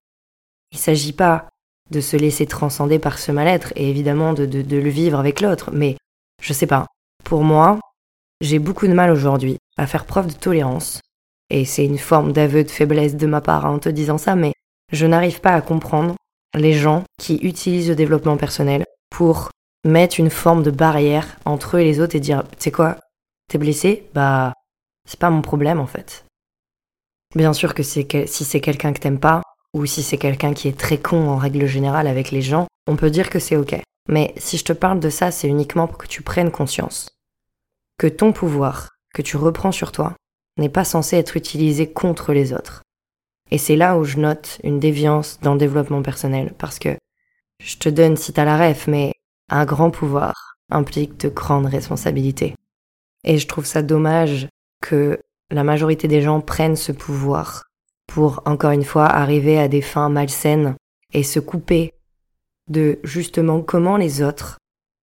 Il 0.73 0.77
ne 0.77 0.81
s'agit 0.81 1.12
pas 1.12 1.49
de 1.91 2.00
se 2.00 2.17
laisser 2.17 2.47
transcender 2.47 2.99
par 2.99 3.19
ce 3.19 3.33
mal-être 3.33 3.73
et 3.77 3.91
évidemment 3.91 4.33
de, 4.33 4.45
le 4.45 4.89
vivre 4.89 5.19
avec 5.19 5.41
l'autre, 5.41 5.71
mais 5.73 5.97
je 6.41 6.53
sais 6.53 6.67
pas. 6.67 6.87
Pour 7.25 7.43
moi, 7.43 7.81
j'ai 8.41 8.59
beaucoup 8.59 8.87
de 8.87 8.95
mal 8.95 9.11
aujourd'hui 9.11 9.59
à 9.77 9.87
faire 9.87 10.07
preuve 10.07 10.29
de 10.29 10.33
tolérance. 10.33 11.00
Et 11.50 11.65
c'est 11.65 11.85
une 11.85 11.99
forme 11.99 12.33
d'aveu 12.33 12.62
de 12.62 12.71
faiblesse 12.71 13.17
de 13.17 13.27
ma 13.27 13.41
part 13.41 13.67
en 13.67 13.79
te 13.81 13.89
disant 13.89 14.19
ça, 14.19 14.37
mais 14.37 14.53
je 14.93 15.07
n'arrive 15.07 15.41
pas 15.41 15.55
à 15.55 15.61
comprendre 15.61 16.15
les 16.55 16.73
gens 16.73 17.05
qui 17.19 17.37
utilisent 17.43 17.89
le 17.89 17.97
développement 17.97 18.37
personnel 18.37 18.85
pour 19.11 19.50
mettre 19.85 20.21
une 20.21 20.31
forme 20.31 20.62
de 20.62 20.71
barrière 20.71 21.39
entre 21.45 21.77
eux 21.77 21.81
et 21.81 21.85
les 21.85 22.00
autres 22.00 22.15
et 22.15 22.21
dire, 22.21 22.45
tu 22.53 22.57
sais 22.65 22.71
quoi, 22.71 22.99
t'es 23.49 23.59
blessé 23.59 24.09
Bah, 24.15 24.53
c'est 25.09 25.19
pas 25.19 25.31
mon 25.31 25.43
problème 25.43 25.81
en 25.81 25.87
fait. 25.87 26.25
Bien 27.35 27.53
sûr 27.53 27.75
que 27.75 27.83
si 27.83 28.05
c'est 28.27 28.61
quelqu'un 28.61 28.93
que 28.93 29.00
t'aimes 29.00 29.21
pas, 29.21 29.43
ou 29.75 29.87
si 29.87 30.03
c'est 30.03 30.19
quelqu'un 30.19 30.55
qui 30.55 30.69
est 30.69 30.79
très 30.79 30.99
con 30.99 31.29
en 31.29 31.37
règle 31.37 31.67
générale 31.67 32.07
avec 32.07 32.31
les 32.31 32.43
gens, 32.43 32.67
on 32.87 32.97
peut 32.97 33.11
dire 33.11 33.31
que 33.31 33.39
c'est 33.39 33.57
ok. 33.57 33.77
Mais 34.09 34.35
si 34.37 34.57
je 34.57 34.65
te 34.65 34.73
parle 34.73 35.00
de 35.00 35.11
ça, 35.11 35.30
c'est 35.30 35.49
uniquement 35.49 35.87
pour 35.87 35.99
que 35.99 36.09
tu 36.09 36.23
prennes 36.23 36.50
conscience 36.50 37.11
que 38.00 38.06
ton 38.06 38.33
pouvoir, 38.33 38.89
que 39.13 39.21
tu 39.21 39.37
reprends 39.37 39.73
sur 39.73 39.93
toi, 39.93 40.15
n'est 40.56 40.71
pas 40.71 40.85
censé 40.85 41.19
être 41.19 41.37
utilisé 41.37 41.93
contre 41.93 42.33
les 42.33 42.54
autres. 42.54 42.83
Et 43.50 43.59
c'est 43.59 43.76
là 43.76 43.99
où 43.99 44.04
je 44.04 44.17
note 44.17 44.59
une 44.65 44.80
déviance 44.80 45.39
dans 45.43 45.52
le 45.52 45.59
développement 45.59 46.00
personnel, 46.00 46.54
parce 46.56 46.78
que 46.78 46.97
je 47.63 47.76
te 47.76 47.91
donne 47.91 48.17
si 48.17 48.33
t'as 48.33 48.47
la 48.47 48.56
ref, 48.56 48.87
mais 48.87 49.13
un 49.50 49.67
grand 49.67 49.91
pouvoir 49.91 50.56
implique 50.71 51.19
de 51.19 51.28
grandes 51.28 51.67
responsabilités. 51.67 52.54
Et 53.25 53.37
je 53.37 53.47
trouve 53.47 53.67
ça 53.67 53.83
dommage 53.83 54.49
que 54.80 55.21
la 55.50 55.63
majorité 55.63 56.09
des 56.09 56.23
gens 56.23 56.41
prennent 56.41 56.76
ce 56.76 56.93
pouvoir 56.93 57.65
pour, 58.10 58.42
encore 58.44 58.73
une 58.73 58.84
fois, 58.84 59.06
arriver 59.06 59.58
à 59.58 59.68
des 59.68 59.80
fins 59.80 60.08
malsaines 60.08 60.75
et 61.12 61.23
se 61.23 61.38
couper 61.38 61.94
de 62.68 62.99
justement 63.04 63.62
comment 63.62 63.96
les 63.96 64.20
autres 64.20 64.58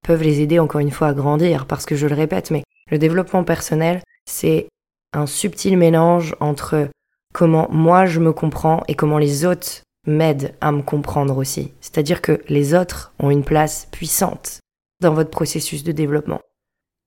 peuvent 0.06 0.24
les 0.24 0.42
aider 0.42 0.60
encore 0.60 0.82
une 0.82 0.92
fois 0.92 1.08
à 1.08 1.14
grandir, 1.14 1.66
parce 1.66 1.86
que 1.86 1.96
je 1.96 2.06
le 2.06 2.16
répète, 2.16 2.52
mais 2.52 2.64
le 2.92 2.98
développement 2.98 3.44
personnel, 3.44 4.02
c'est 4.26 4.68
un 5.14 5.26
subtil 5.26 5.78
mélange 5.78 6.36
entre 6.42 6.90
comment 7.34 7.68
moi 7.72 8.06
je 8.06 8.20
me 8.20 8.34
comprends 8.34 8.84
et 8.90 8.96
comment 8.96 9.18
les 9.18 9.46
autres 9.46 9.84
m'aident 10.06 10.54
à 10.60 10.72
me 10.74 10.82
comprendre 10.82 11.38
aussi. 11.38 11.74
C'est-à-dire 11.80 12.22
que 12.22 12.42
les 12.50 12.74
autres 12.74 13.14
ont 13.20 13.30
une 13.30 13.44
place 13.44 13.88
puissante 13.92 14.60
dans 15.02 15.14
votre 15.14 15.30
processus 15.30 15.84
de 15.84 15.92
développement. 15.94 16.42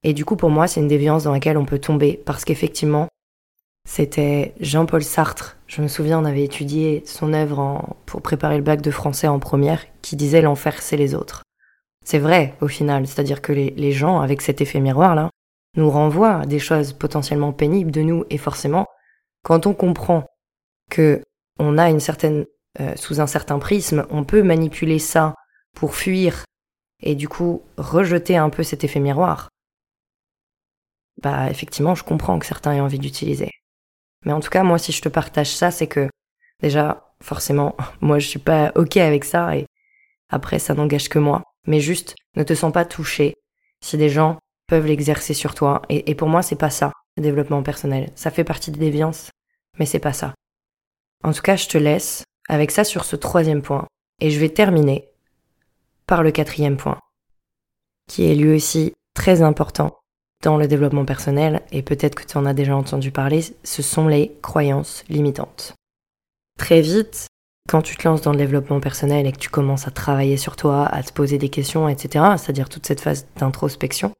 Et 0.02 0.14
du 0.14 0.24
coup, 0.24 0.36
pour 0.36 0.50
moi, 0.50 0.66
c'est 0.66 0.80
une 0.80 0.88
déviance 0.88 1.24
dans 1.24 1.32
laquelle 1.32 1.58
on 1.58 1.66
peut 1.66 1.78
tomber 1.78 2.22
parce 2.24 2.44
qu'effectivement, 2.44 3.08
c'était 3.88 4.54
Jean-Paul 4.60 5.02
Sartre. 5.02 5.56
Je 5.66 5.82
me 5.82 5.88
souviens, 5.88 6.20
on 6.20 6.24
avait 6.24 6.44
étudié 6.44 7.02
son 7.06 7.32
œuvre 7.32 7.96
pour 8.06 8.22
préparer 8.22 8.56
le 8.56 8.62
bac 8.62 8.80
de 8.80 8.90
français 8.90 9.28
en 9.28 9.38
première, 9.38 9.84
qui 10.02 10.16
disait 10.16 10.42
l'enfer, 10.42 10.82
c'est 10.82 10.96
les 10.96 11.14
autres. 11.14 11.42
C'est 12.04 12.18
vrai, 12.18 12.54
au 12.60 12.68
final. 12.68 13.06
C'est-à-dire 13.06 13.42
que 13.42 13.52
les, 13.52 13.92
gens, 13.92 14.20
avec 14.20 14.42
cet 14.42 14.60
effet 14.60 14.80
miroir-là, 14.80 15.30
nous 15.76 15.90
renvoient 15.90 16.46
des 16.46 16.58
choses 16.58 16.92
potentiellement 16.92 17.52
pénibles 17.52 17.90
de 17.90 18.02
nous, 18.02 18.24
et 18.30 18.38
forcément, 18.38 18.86
quand 19.44 19.66
on 19.66 19.74
comprend 19.74 20.26
que 20.90 21.22
on 21.58 21.78
a 21.78 21.90
une 21.90 22.00
certaine, 22.00 22.46
euh, 22.80 22.96
sous 22.96 23.20
un 23.20 23.26
certain 23.26 23.58
prisme, 23.58 24.06
on 24.10 24.24
peut 24.24 24.42
manipuler 24.42 24.98
ça 24.98 25.34
pour 25.74 25.94
fuir 25.94 26.44
et 27.02 27.14
du 27.14 27.28
coup 27.28 27.62
rejeter 27.76 28.36
un 28.36 28.50
peu 28.50 28.62
cet 28.62 28.84
effet 28.84 29.00
miroir. 29.00 29.48
Bah 31.22 31.50
effectivement, 31.50 31.94
je 31.94 32.04
comprends 32.04 32.38
que 32.38 32.46
certains 32.46 32.72
aient 32.72 32.80
envie 32.80 32.98
d'utiliser. 32.98 33.50
Mais 34.24 34.32
en 34.32 34.40
tout 34.40 34.50
cas, 34.50 34.62
moi, 34.62 34.78
si 34.78 34.92
je 34.92 35.02
te 35.02 35.08
partage 35.08 35.54
ça, 35.54 35.70
c'est 35.70 35.86
que 35.86 36.08
déjà, 36.60 37.12
forcément, 37.22 37.76
moi, 38.00 38.18
je 38.18 38.28
suis 38.28 38.38
pas 38.38 38.72
ok 38.74 38.96
avec 38.98 39.24
ça 39.24 39.56
et 39.56 39.66
après, 40.28 40.58
ça 40.58 40.74
n'engage 40.74 41.08
que 41.08 41.18
moi. 41.18 41.42
Mais 41.66 41.80
juste, 41.80 42.14
ne 42.36 42.42
te 42.42 42.54
sens 42.54 42.72
pas 42.72 42.84
touché 42.84 43.34
si 43.82 43.96
des 43.96 44.08
gens 44.08 44.38
peuvent 44.66 44.86
l'exercer 44.86 45.34
sur 45.34 45.54
toi. 45.54 45.82
Et, 45.88 46.10
et 46.10 46.14
pour 46.14 46.28
moi, 46.28 46.42
c'est 46.42 46.56
pas 46.56 46.70
ça 46.70 46.92
développement 47.20 47.62
personnel. 47.62 48.10
Ça 48.14 48.30
fait 48.30 48.44
partie 48.44 48.70
des 48.70 48.80
déviances, 48.80 49.30
mais 49.78 49.86
c'est 49.86 49.98
pas 49.98 50.12
ça. 50.12 50.34
En 51.22 51.32
tout 51.32 51.42
cas, 51.42 51.56
je 51.56 51.68
te 51.68 51.78
laisse 51.78 52.24
avec 52.48 52.70
ça 52.70 52.84
sur 52.84 53.04
ce 53.04 53.16
troisième 53.16 53.62
point. 53.62 53.86
Et 54.20 54.30
je 54.30 54.40
vais 54.40 54.48
terminer 54.48 55.08
par 56.06 56.22
le 56.22 56.30
quatrième 56.30 56.76
point, 56.76 56.98
qui 58.08 58.30
est 58.30 58.34
lui 58.34 58.54
aussi 58.54 58.92
très 59.14 59.42
important 59.42 59.99
dans 60.42 60.56
le 60.56 60.66
développement 60.66 61.04
personnel, 61.04 61.62
et 61.70 61.82
peut-être 61.82 62.14
que 62.14 62.24
tu 62.24 62.36
en 62.38 62.46
as 62.46 62.54
déjà 62.54 62.76
entendu 62.76 63.10
parler, 63.10 63.44
ce 63.62 63.82
sont 63.82 64.08
les 64.08 64.32
croyances 64.42 65.04
limitantes. 65.08 65.74
Très 66.58 66.80
vite, 66.80 67.26
quand 67.68 67.82
tu 67.82 67.96
te 67.96 68.08
lances 68.08 68.22
dans 68.22 68.32
le 68.32 68.38
développement 68.38 68.80
personnel 68.80 69.26
et 69.26 69.32
que 69.32 69.38
tu 69.38 69.50
commences 69.50 69.86
à 69.86 69.90
travailler 69.90 70.36
sur 70.36 70.56
toi, 70.56 70.86
à 70.86 71.02
te 71.02 71.12
poser 71.12 71.38
des 71.38 71.50
questions, 71.50 71.88
etc., 71.88 72.24
c'est-à-dire 72.36 72.68
toute 72.68 72.86
cette 72.86 73.00
phase 73.00 73.26
d'introspection, 73.36 74.12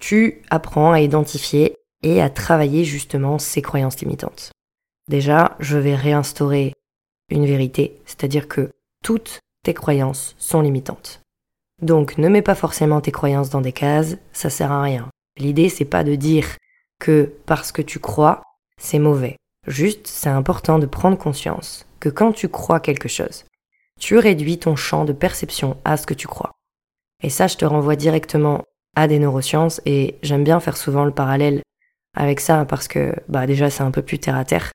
tu 0.00 0.42
apprends 0.50 0.92
à 0.92 1.00
identifier 1.00 1.76
et 2.02 2.20
à 2.20 2.30
travailler 2.30 2.84
justement 2.84 3.38
ces 3.38 3.62
croyances 3.62 4.00
limitantes. 4.00 4.52
Déjà, 5.08 5.56
je 5.60 5.78
vais 5.78 5.94
réinstaurer 5.94 6.72
une 7.30 7.46
vérité, 7.46 8.00
c'est-à-dire 8.06 8.48
que 8.48 8.70
toutes 9.04 9.40
tes 9.62 9.74
croyances 9.74 10.34
sont 10.38 10.60
limitantes. 10.60 11.20
Donc 11.82 12.18
ne 12.18 12.28
mets 12.28 12.42
pas 12.42 12.54
forcément 12.54 13.00
tes 13.00 13.12
croyances 13.12 13.50
dans 13.50 13.60
des 13.60 13.72
cases, 13.72 14.16
ça 14.32 14.50
sert 14.50 14.72
à 14.72 14.82
rien. 14.82 15.08
L'idée 15.38 15.68
c'est 15.68 15.84
pas 15.84 16.04
de 16.04 16.14
dire 16.14 16.46
que 16.98 17.32
parce 17.46 17.72
que 17.72 17.82
tu 17.82 17.98
crois, 17.98 18.42
c'est 18.80 18.98
mauvais. 18.98 19.36
Juste, 19.66 20.06
c'est 20.06 20.28
important 20.28 20.78
de 20.78 20.86
prendre 20.86 21.18
conscience 21.18 21.86
que 22.00 22.08
quand 22.08 22.32
tu 22.32 22.48
crois 22.48 22.80
quelque 22.80 23.08
chose, 23.08 23.44
tu 24.00 24.16
réduis 24.18 24.58
ton 24.58 24.76
champ 24.76 25.04
de 25.04 25.12
perception 25.12 25.76
à 25.84 25.96
ce 25.96 26.06
que 26.06 26.14
tu 26.14 26.28
crois. 26.28 26.52
Et 27.22 27.30
ça, 27.30 27.46
je 27.46 27.56
te 27.56 27.64
renvoie 27.64 27.96
directement 27.96 28.62
à 28.94 29.08
des 29.08 29.18
neurosciences 29.18 29.80
et 29.86 30.16
j'aime 30.22 30.44
bien 30.44 30.60
faire 30.60 30.76
souvent 30.76 31.04
le 31.04 31.10
parallèle 31.10 31.62
avec 32.16 32.40
ça 32.40 32.64
parce 32.64 32.88
que 32.88 33.14
bah 33.28 33.46
déjà 33.46 33.68
c'est 33.68 33.82
un 33.82 33.90
peu 33.90 34.02
plus 34.02 34.18
terre 34.18 34.36
à 34.36 34.44
terre. 34.44 34.72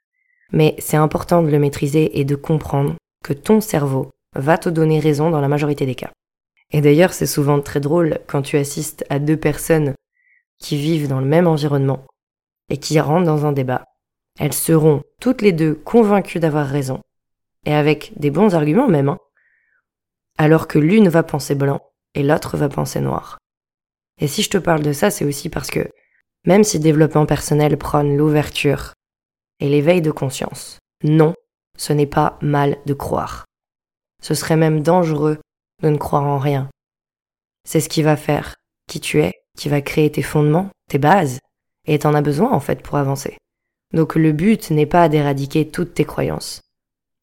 Mais 0.51 0.75
c'est 0.79 0.97
important 0.97 1.41
de 1.41 1.49
le 1.49 1.59
maîtriser 1.59 2.19
et 2.19 2.25
de 2.25 2.35
comprendre 2.35 2.95
que 3.23 3.33
ton 3.33 3.61
cerveau 3.61 4.11
va 4.35 4.57
te 4.57 4.69
donner 4.69 4.99
raison 4.99 5.29
dans 5.29 5.41
la 5.41 5.47
majorité 5.47 5.85
des 5.85 5.95
cas. 5.95 6.11
Et 6.71 6.81
d'ailleurs, 6.81 7.13
c'est 7.13 7.25
souvent 7.25 7.59
très 7.61 7.79
drôle 7.79 8.19
quand 8.27 8.41
tu 8.41 8.57
assistes 8.57 9.05
à 9.09 9.19
deux 9.19 9.37
personnes 9.37 9.93
qui 10.61 10.77
vivent 10.77 11.07
dans 11.07 11.19
le 11.19 11.25
même 11.25 11.47
environnement 11.47 12.05
et 12.69 12.77
qui 12.77 12.99
rentrent 12.99 13.25
dans 13.25 13.45
un 13.45 13.51
débat, 13.51 13.83
elles 14.39 14.53
seront 14.53 15.01
toutes 15.19 15.41
les 15.41 15.51
deux 15.51 15.75
convaincues 15.75 16.39
d'avoir 16.39 16.67
raison, 16.67 17.01
et 17.65 17.73
avec 17.73 18.13
des 18.17 18.31
bons 18.31 18.55
arguments 18.55 18.87
même, 18.87 19.09
hein, 19.09 19.17
alors 20.37 20.67
que 20.67 20.79
l'une 20.79 21.09
va 21.09 21.23
penser 21.23 21.55
blanc 21.55 21.81
et 22.15 22.23
l'autre 22.23 22.57
va 22.57 22.69
penser 22.69 23.01
noir. 23.01 23.37
Et 24.19 24.27
si 24.27 24.41
je 24.43 24.49
te 24.49 24.57
parle 24.57 24.81
de 24.81 24.93
ça, 24.93 25.11
c'est 25.11 25.25
aussi 25.25 25.49
parce 25.49 25.69
que 25.69 25.89
même 26.45 26.63
si 26.63 26.79
développement 26.79 27.25
personnel 27.25 27.77
prône 27.77 28.15
l'ouverture 28.15 28.93
et 29.59 29.69
l'éveil 29.69 30.01
de 30.01 30.11
conscience, 30.11 30.79
non, 31.03 31.33
ce 31.77 31.93
n'est 31.93 32.07
pas 32.07 32.37
mal 32.41 32.77
de 32.85 32.93
croire. 32.93 33.45
Ce 34.21 34.33
serait 34.33 34.57
même 34.57 34.81
dangereux 34.81 35.39
de 35.81 35.89
ne 35.89 35.97
croire 35.97 36.23
en 36.23 36.37
rien. 36.37 36.69
C'est 37.63 37.79
ce 37.79 37.89
qui 37.89 38.01
va 38.01 38.15
faire 38.15 38.55
qui 38.87 38.99
tu 38.99 39.21
es, 39.21 39.33
qui 39.61 39.69
va 39.69 39.81
créer 39.81 40.11
tes 40.11 40.23
fondements, 40.23 40.71
tes 40.89 40.97
bases, 40.97 41.37
et 41.85 41.99
t'en 41.99 42.15
as 42.15 42.23
besoin 42.23 42.51
en 42.51 42.59
fait 42.59 42.81
pour 42.81 42.97
avancer. 42.97 43.37
Donc 43.93 44.15
le 44.15 44.31
but 44.31 44.71
n'est 44.71 44.87
pas 44.87 45.07
d'éradiquer 45.07 45.67
toutes 45.67 45.93
tes 45.93 46.03
croyances. 46.03 46.61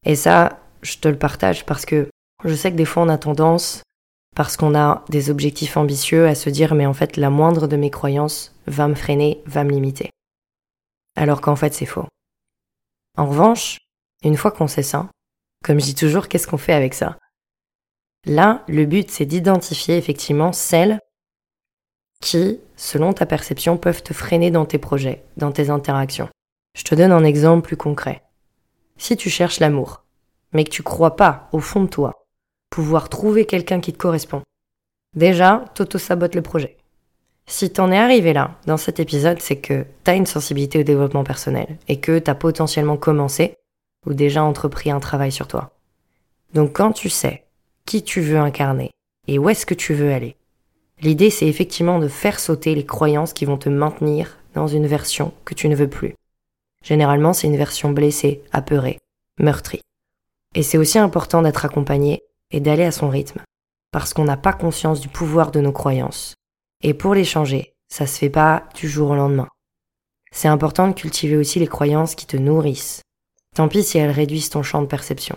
Et 0.06 0.14
ça, 0.14 0.60
je 0.82 0.98
te 0.98 1.08
le 1.08 1.18
partage 1.18 1.66
parce 1.66 1.84
que 1.84 2.08
je 2.44 2.54
sais 2.54 2.70
que 2.70 2.76
des 2.76 2.84
fois 2.84 3.02
on 3.02 3.08
a 3.08 3.18
tendance, 3.18 3.82
parce 4.36 4.56
qu'on 4.56 4.76
a 4.76 5.04
des 5.08 5.30
objectifs 5.30 5.76
ambitieux, 5.76 6.28
à 6.28 6.36
se 6.36 6.48
dire 6.48 6.76
mais 6.76 6.86
en 6.86 6.94
fait 6.94 7.16
la 7.16 7.28
moindre 7.28 7.66
de 7.66 7.76
mes 7.76 7.90
croyances 7.90 8.54
va 8.68 8.86
me 8.86 8.94
freiner, 8.94 9.42
va 9.46 9.64
me 9.64 9.72
limiter. 9.72 10.10
Alors 11.16 11.40
qu'en 11.40 11.56
fait 11.56 11.74
c'est 11.74 11.86
faux. 11.86 12.06
En 13.16 13.26
revanche, 13.26 13.78
une 14.22 14.36
fois 14.36 14.52
qu'on 14.52 14.68
sait 14.68 14.84
ça, 14.84 15.08
comme 15.64 15.80
je 15.80 15.86
dis 15.86 15.96
toujours, 15.96 16.28
qu'est-ce 16.28 16.46
qu'on 16.46 16.56
fait 16.56 16.72
avec 16.72 16.94
ça? 16.94 17.18
Là, 18.26 18.62
le 18.68 18.86
but 18.86 19.10
c'est 19.10 19.26
d'identifier 19.26 19.96
effectivement 19.96 20.52
celles 20.52 21.00
qui, 22.20 22.60
selon 22.76 23.12
ta 23.12 23.26
perception, 23.26 23.76
peuvent 23.76 24.02
te 24.02 24.12
freiner 24.12 24.50
dans 24.50 24.64
tes 24.64 24.78
projets, 24.78 25.24
dans 25.36 25.52
tes 25.52 25.70
interactions. 25.70 26.28
Je 26.76 26.84
te 26.84 26.94
donne 26.94 27.12
un 27.12 27.24
exemple 27.24 27.66
plus 27.66 27.76
concret. 27.76 28.22
Si 28.96 29.16
tu 29.16 29.30
cherches 29.30 29.60
l'amour, 29.60 30.04
mais 30.52 30.64
que 30.64 30.70
tu 30.70 30.82
crois 30.82 31.16
pas, 31.16 31.48
au 31.52 31.60
fond 31.60 31.82
de 31.82 31.88
toi, 31.88 32.26
pouvoir 32.70 33.08
trouver 33.08 33.46
quelqu'un 33.46 33.80
qui 33.80 33.92
te 33.92 33.98
correspond, 33.98 34.42
déjà, 35.16 35.64
t'auto-sabotes 35.74 36.34
le 36.34 36.42
projet. 36.42 36.76
Si 37.46 37.70
t'en 37.70 37.90
es 37.90 37.98
arrivé 37.98 38.34
là, 38.34 38.58
dans 38.66 38.76
cet 38.76 39.00
épisode, 39.00 39.40
c'est 39.40 39.56
que 39.56 39.86
t'as 40.04 40.16
une 40.16 40.26
sensibilité 40.26 40.80
au 40.80 40.82
développement 40.82 41.24
personnel 41.24 41.78
et 41.88 41.98
que 41.98 42.18
t'as 42.18 42.34
potentiellement 42.34 42.98
commencé 42.98 43.54
ou 44.06 44.12
déjà 44.12 44.42
entrepris 44.42 44.90
un 44.90 45.00
travail 45.00 45.32
sur 45.32 45.48
toi. 45.48 45.70
Donc 46.52 46.76
quand 46.76 46.92
tu 46.92 47.08
sais 47.08 47.44
qui 47.86 48.02
tu 48.02 48.20
veux 48.20 48.38
incarner 48.38 48.90
et 49.26 49.38
où 49.38 49.48
est-ce 49.48 49.64
que 49.64 49.74
tu 49.74 49.94
veux 49.94 50.12
aller, 50.12 50.36
l'idée 51.00 51.30
c'est 51.30 51.46
effectivement 51.46 51.98
de 51.98 52.08
faire 52.08 52.40
sauter 52.40 52.74
les 52.74 52.86
croyances 52.86 53.32
qui 53.32 53.44
vont 53.44 53.58
te 53.58 53.68
maintenir 53.68 54.38
dans 54.54 54.66
une 54.66 54.86
version 54.86 55.32
que 55.44 55.54
tu 55.54 55.68
ne 55.68 55.76
veux 55.76 55.88
plus. 55.88 56.14
Généralement, 56.82 57.32
c'est 57.32 57.46
une 57.46 57.56
version 57.56 57.90
blessée, 57.90 58.42
apeurée, 58.52 58.98
meurtrie. 59.38 59.82
Et 60.54 60.62
c'est 60.62 60.78
aussi 60.78 60.98
important 60.98 61.42
d'être 61.42 61.64
accompagné 61.64 62.22
et 62.50 62.60
d'aller 62.60 62.84
à 62.84 62.92
son 62.92 63.08
rythme, 63.08 63.42
parce 63.92 64.14
qu'on 64.14 64.24
n'a 64.24 64.36
pas 64.36 64.52
conscience 64.52 65.00
du 65.00 65.08
pouvoir 65.08 65.50
de 65.50 65.60
nos 65.60 65.72
croyances. 65.72 66.34
Et 66.82 66.94
pour 66.94 67.14
les 67.14 67.24
changer, 67.24 67.74
ça 67.88 68.06
se 68.06 68.18
fait 68.18 68.30
pas 68.30 68.64
du 68.74 68.88
jour 68.88 69.10
au 69.10 69.16
lendemain. 69.16 69.48
C'est 70.30 70.48
important 70.48 70.88
de 70.88 70.94
cultiver 70.94 71.36
aussi 71.36 71.58
les 71.58 71.66
croyances 71.66 72.14
qui 72.14 72.26
te 72.26 72.36
nourrissent. 72.36 73.02
Tant 73.54 73.68
pis 73.68 73.82
si 73.82 73.98
elles 73.98 74.10
réduisent 74.10 74.50
ton 74.50 74.62
champ 74.62 74.82
de 74.82 74.86
perception. 74.86 75.36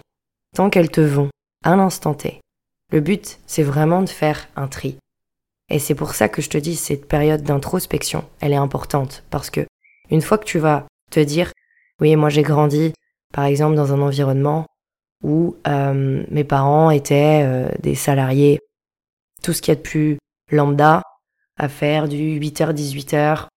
Tant 0.56 0.70
qu'elles 0.70 0.92
te 0.92 1.02
vont, 1.02 1.30
à 1.64 1.76
l'instant 1.76 2.14
T. 2.14 2.40
Le 2.92 3.00
but, 3.00 3.40
c'est 3.48 3.64
vraiment 3.64 4.02
de 4.02 4.10
faire 4.10 4.48
un 4.56 4.68
tri. 4.68 4.98
Et 5.72 5.80
c'est 5.80 5.96
pour 5.96 6.14
ça 6.14 6.28
que 6.28 6.42
je 6.42 6.50
te 6.50 6.58
dis, 6.58 6.76
cette 6.76 7.08
période 7.08 7.44
d'introspection, 7.44 8.26
elle 8.42 8.52
est 8.52 8.58
importante, 8.58 9.24
parce 9.30 9.50
que 9.50 9.66
une 10.10 10.22
fois 10.22 10.38
que 10.38 10.44
tu 10.44 10.60
vas 10.60 10.86
te 11.10 11.22
dire, 11.22 11.54
oui, 12.02 12.14
moi 12.18 12.30
j'ai 12.30 12.42
grandi, 12.42 12.94
par 13.34 13.46
exemple, 13.46 13.76
dans 13.76 13.94
un 13.94 14.02
environnement 14.02 14.66
où 15.24 15.56
euh, 15.68 16.24
mes 16.30 16.44
parents 16.44 16.92
étaient 16.92 17.44
euh, 17.44 17.70
des 17.82 17.96
salariés, 17.96 18.60
tout 19.44 19.54
ce 19.54 19.62
qu'il 19.62 19.72
y 19.72 19.74
a 19.74 19.76
de 19.76 19.82
plus 19.82 20.18
lambda, 20.52 21.04
à 21.58 21.70
faire 21.70 22.10
du 22.10 22.40
8h, 22.40 22.74
18h, 22.74 23.48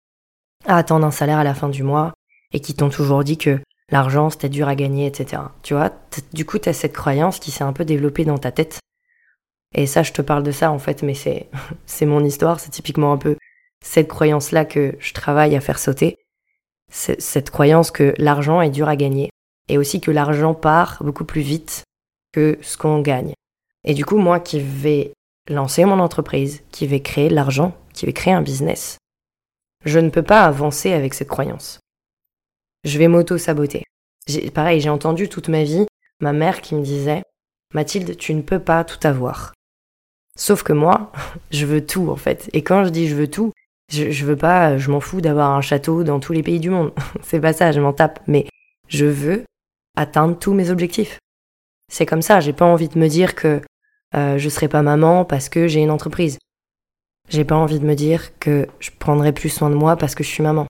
à 0.66 0.76
attendre 0.76 1.06
un 1.06 1.10
salaire 1.10 1.38
à 1.38 1.44
la 1.44 1.54
fin 1.54 1.68
du 1.68 1.82
mois, 1.82 2.12
et 2.52 2.60
qui 2.60 2.74
t'ont 2.74 2.90
toujours 2.90 3.24
dit 3.24 3.38
que 3.38 3.58
l'argent 3.90 4.30
c'était 4.30 4.48
dur 4.48 4.68
à 4.68 4.76
gagner, 4.76 5.06
etc. 5.06 5.42
Tu 5.62 5.74
vois, 5.74 5.90
du 6.32 6.44
coup, 6.44 6.58
tu 6.60 6.72
cette 6.72 6.92
croyance 6.92 7.40
qui 7.40 7.50
s'est 7.50 7.64
un 7.64 7.72
peu 7.72 7.84
développée 7.84 8.24
dans 8.24 8.38
ta 8.38 8.52
tête. 8.52 8.78
Et 9.74 9.86
ça, 9.86 10.02
je 10.02 10.12
te 10.12 10.22
parle 10.22 10.42
de 10.42 10.52
ça 10.52 10.70
en 10.70 10.78
fait, 10.78 11.02
mais 11.02 11.14
c'est, 11.14 11.48
c'est 11.86 12.06
mon 12.06 12.24
histoire, 12.24 12.60
c'est 12.60 12.70
typiquement 12.70 13.12
un 13.12 13.18
peu 13.18 13.36
cette 13.84 14.08
croyance-là 14.08 14.64
que 14.64 14.96
je 14.98 15.12
travaille 15.12 15.56
à 15.56 15.60
faire 15.60 15.78
sauter 15.78 16.18
cette 16.94 17.50
croyance 17.50 17.90
que 17.90 18.14
l'argent 18.18 18.60
est 18.60 18.70
dur 18.70 18.88
à 18.88 18.96
gagner 18.96 19.30
et 19.68 19.78
aussi 19.78 20.00
que 20.00 20.10
l'argent 20.10 20.54
part 20.54 21.02
beaucoup 21.02 21.24
plus 21.24 21.40
vite 21.40 21.84
que 22.32 22.58
ce 22.62 22.76
qu'on 22.76 23.00
gagne. 23.00 23.34
Et 23.84 23.94
du 23.94 24.04
coup, 24.04 24.16
moi 24.16 24.40
qui 24.40 24.60
vais 24.60 25.12
lancer 25.48 25.84
mon 25.84 25.98
entreprise, 25.98 26.62
qui 26.70 26.86
vais 26.86 27.00
créer 27.00 27.28
de 27.28 27.34
l'argent, 27.34 27.76
qui 27.92 28.06
vais 28.06 28.12
créer 28.12 28.32
un 28.32 28.42
business, 28.42 28.98
je 29.84 29.98
ne 29.98 30.10
peux 30.10 30.22
pas 30.22 30.44
avancer 30.44 30.92
avec 30.92 31.14
cette 31.14 31.28
croyance. 31.28 31.80
Je 32.84 32.98
vais 32.98 33.08
m'auto-saboter. 33.08 33.84
Pareil, 34.54 34.80
j'ai 34.80 34.88
entendu 34.88 35.28
toute 35.28 35.48
ma 35.48 35.64
vie 35.64 35.86
ma 36.20 36.32
mère 36.32 36.62
qui 36.62 36.74
me 36.74 36.82
disait 36.82 37.22
Mathilde, 37.74 38.16
tu 38.16 38.34
ne 38.34 38.42
peux 38.42 38.60
pas 38.60 38.84
tout 38.84 39.04
avoir. 39.06 39.52
Sauf 40.36 40.62
que 40.62 40.72
moi, 40.72 41.12
je 41.50 41.66
veux 41.66 41.84
tout 41.84 42.10
en 42.10 42.16
fait. 42.16 42.48
Et 42.52 42.62
quand 42.62 42.84
je 42.84 42.90
dis 42.90 43.08
je 43.08 43.14
veux 43.14 43.28
tout, 43.28 43.52
je, 43.92 44.24
veux 44.24 44.36
pas, 44.36 44.78
je 44.78 44.90
m'en 44.90 45.00
fous 45.00 45.20
d'avoir 45.20 45.50
un 45.50 45.60
château 45.60 46.04
dans 46.04 46.20
tous 46.20 46.32
les 46.32 46.42
pays 46.42 46.60
du 46.60 46.70
monde. 46.70 46.92
c'est 47.22 47.40
pas 47.40 47.52
ça, 47.52 47.72
je 47.72 47.80
m'en 47.80 47.92
tape. 47.92 48.20
Mais 48.26 48.46
je 48.88 49.06
veux 49.06 49.44
atteindre 49.96 50.38
tous 50.38 50.54
mes 50.54 50.70
objectifs. 50.70 51.18
C'est 51.92 52.06
comme 52.06 52.22
ça, 52.22 52.40
j'ai 52.40 52.52
pas 52.52 52.64
envie 52.64 52.88
de 52.88 52.98
me 52.98 53.08
dire 53.08 53.34
que 53.34 53.60
euh, 54.16 54.38
je 54.38 54.48
serai 54.48 54.68
pas 54.68 54.82
maman 54.82 55.24
parce 55.24 55.48
que 55.48 55.68
j'ai 55.68 55.80
une 55.80 55.90
entreprise. 55.90 56.38
J'ai 57.28 57.44
pas 57.44 57.56
envie 57.56 57.78
de 57.78 57.86
me 57.86 57.94
dire 57.94 58.38
que 58.38 58.68
je 58.80 58.90
prendrai 58.98 59.32
plus 59.32 59.48
soin 59.48 59.70
de 59.70 59.74
moi 59.74 59.96
parce 59.96 60.14
que 60.14 60.24
je 60.24 60.28
suis 60.28 60.42
maman. 60.42 60.66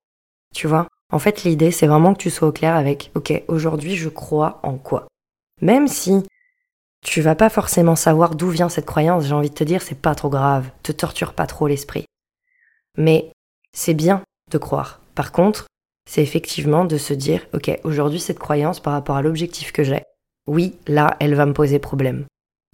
Tu 0.54 0.66
vois? 0.66 0.86
En 1.12 1.18
fait, 1.18 1.44
l'idée, 1.44 1.70
c'est 1.70 1.86
vraiment 1.86 2.14
que 2.14 2.20
tu 2.20 2.30
sois 2.30 2.48
au 2.48 2.52
clair 2.52 2.74
avec, 2.74 3.10
ok, 3.14 3.42
aujourd'hui, 3.48 3.96
je 3.96 4.08
crois 4.08 4.60
en 4.62 4.76
quoi? 4.76 5.06
Même 5.60 5.88
si 5.88 6.24
tu 7.04 7.20
vas 7.20 7.34
pas 7.34 7.50
forcément 7.50 7.96
savoir 7.96 8.34
d'où 8.34 8.48
vient 8.48 8.68
cette 8.68 8.86
croyance, 8.86 9.26
j'ai 9.26 9.34
envie 9.34 9.50
de 9.50 9.54
te 9.54 9.62
dire, 9.62 9.82
c'est 9.82 9.94
pas 10.00 10.14
trop 10.14 10.30
grave, 10.30 10.70
te 10.82 10.90
torture 10.90 11.34
pas 11.34 11.46
trop 11.46 11.68
l'esprit. 11.68 12.06
Mais 12.96 13.30
c'est 13.72 13.94
bien 13.94 14.22
de 14.50 14.58
croire. 14.58 15.00
Par 15.14 15.30
contre, 15.30 15.66
c'est 16.08 16.22
effectivement 16.22 16.84
de 16.84 16.96
se 16.96 17.14
dire, 17.14 17.46
ok, 17.52 17.78
aujourd'hui 17.84 18.20
cette 18.20 18.38
croyance 18.38 18.80
par 18.80 18.94
rapport 18.94 19.16
à 19.16 19.22
l'objectif 19.22 19.70
que 19.70 19.84
j'ai, 19.84 20.02
oui, 20.46 20.76
là, 20.86 21.16
elle 21.20 21.34
va 21.34 21.46
me 21.46 21.52
poser 21.52 21.78
problème. 21.78 22.24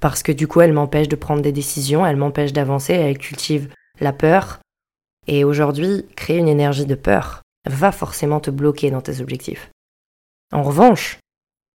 Parce 0.01 0.23
que 0.23 0.33
du 0.33 0.49
coup, 0.49 0.61
elle 0.61 0.73
m'empêche 0.73 1.09
de 1.09 1.17
prendre 1.17 1.43
des 1.43 1.53
décisions, 1.53 2.07
elle 2.07 2.17
m'empêche 2.17 2.53
d'avancer, 2.53 2.95
elle 2.95 3.19
cultive 3.19 3.73
la 4.01 4.13
peur. 4.13 4.61
Et 5.27 5.45
aujourd'hui, 5.45 6.07
créer 6.17 6.39
une 6.39 6.49
énergie 6.49 6.87
de 6.87 6.95
peur 6.95 7.43
va 7.69 7.93
forcément 7.93 8.41
te 8.41 8.51
bloquer 8.51 8.91
dans 8.91 9.03
tes 9.03 9.21
objectifs. 9.21 9.71
En 10.53 10.63
revanche, 10.63 11.19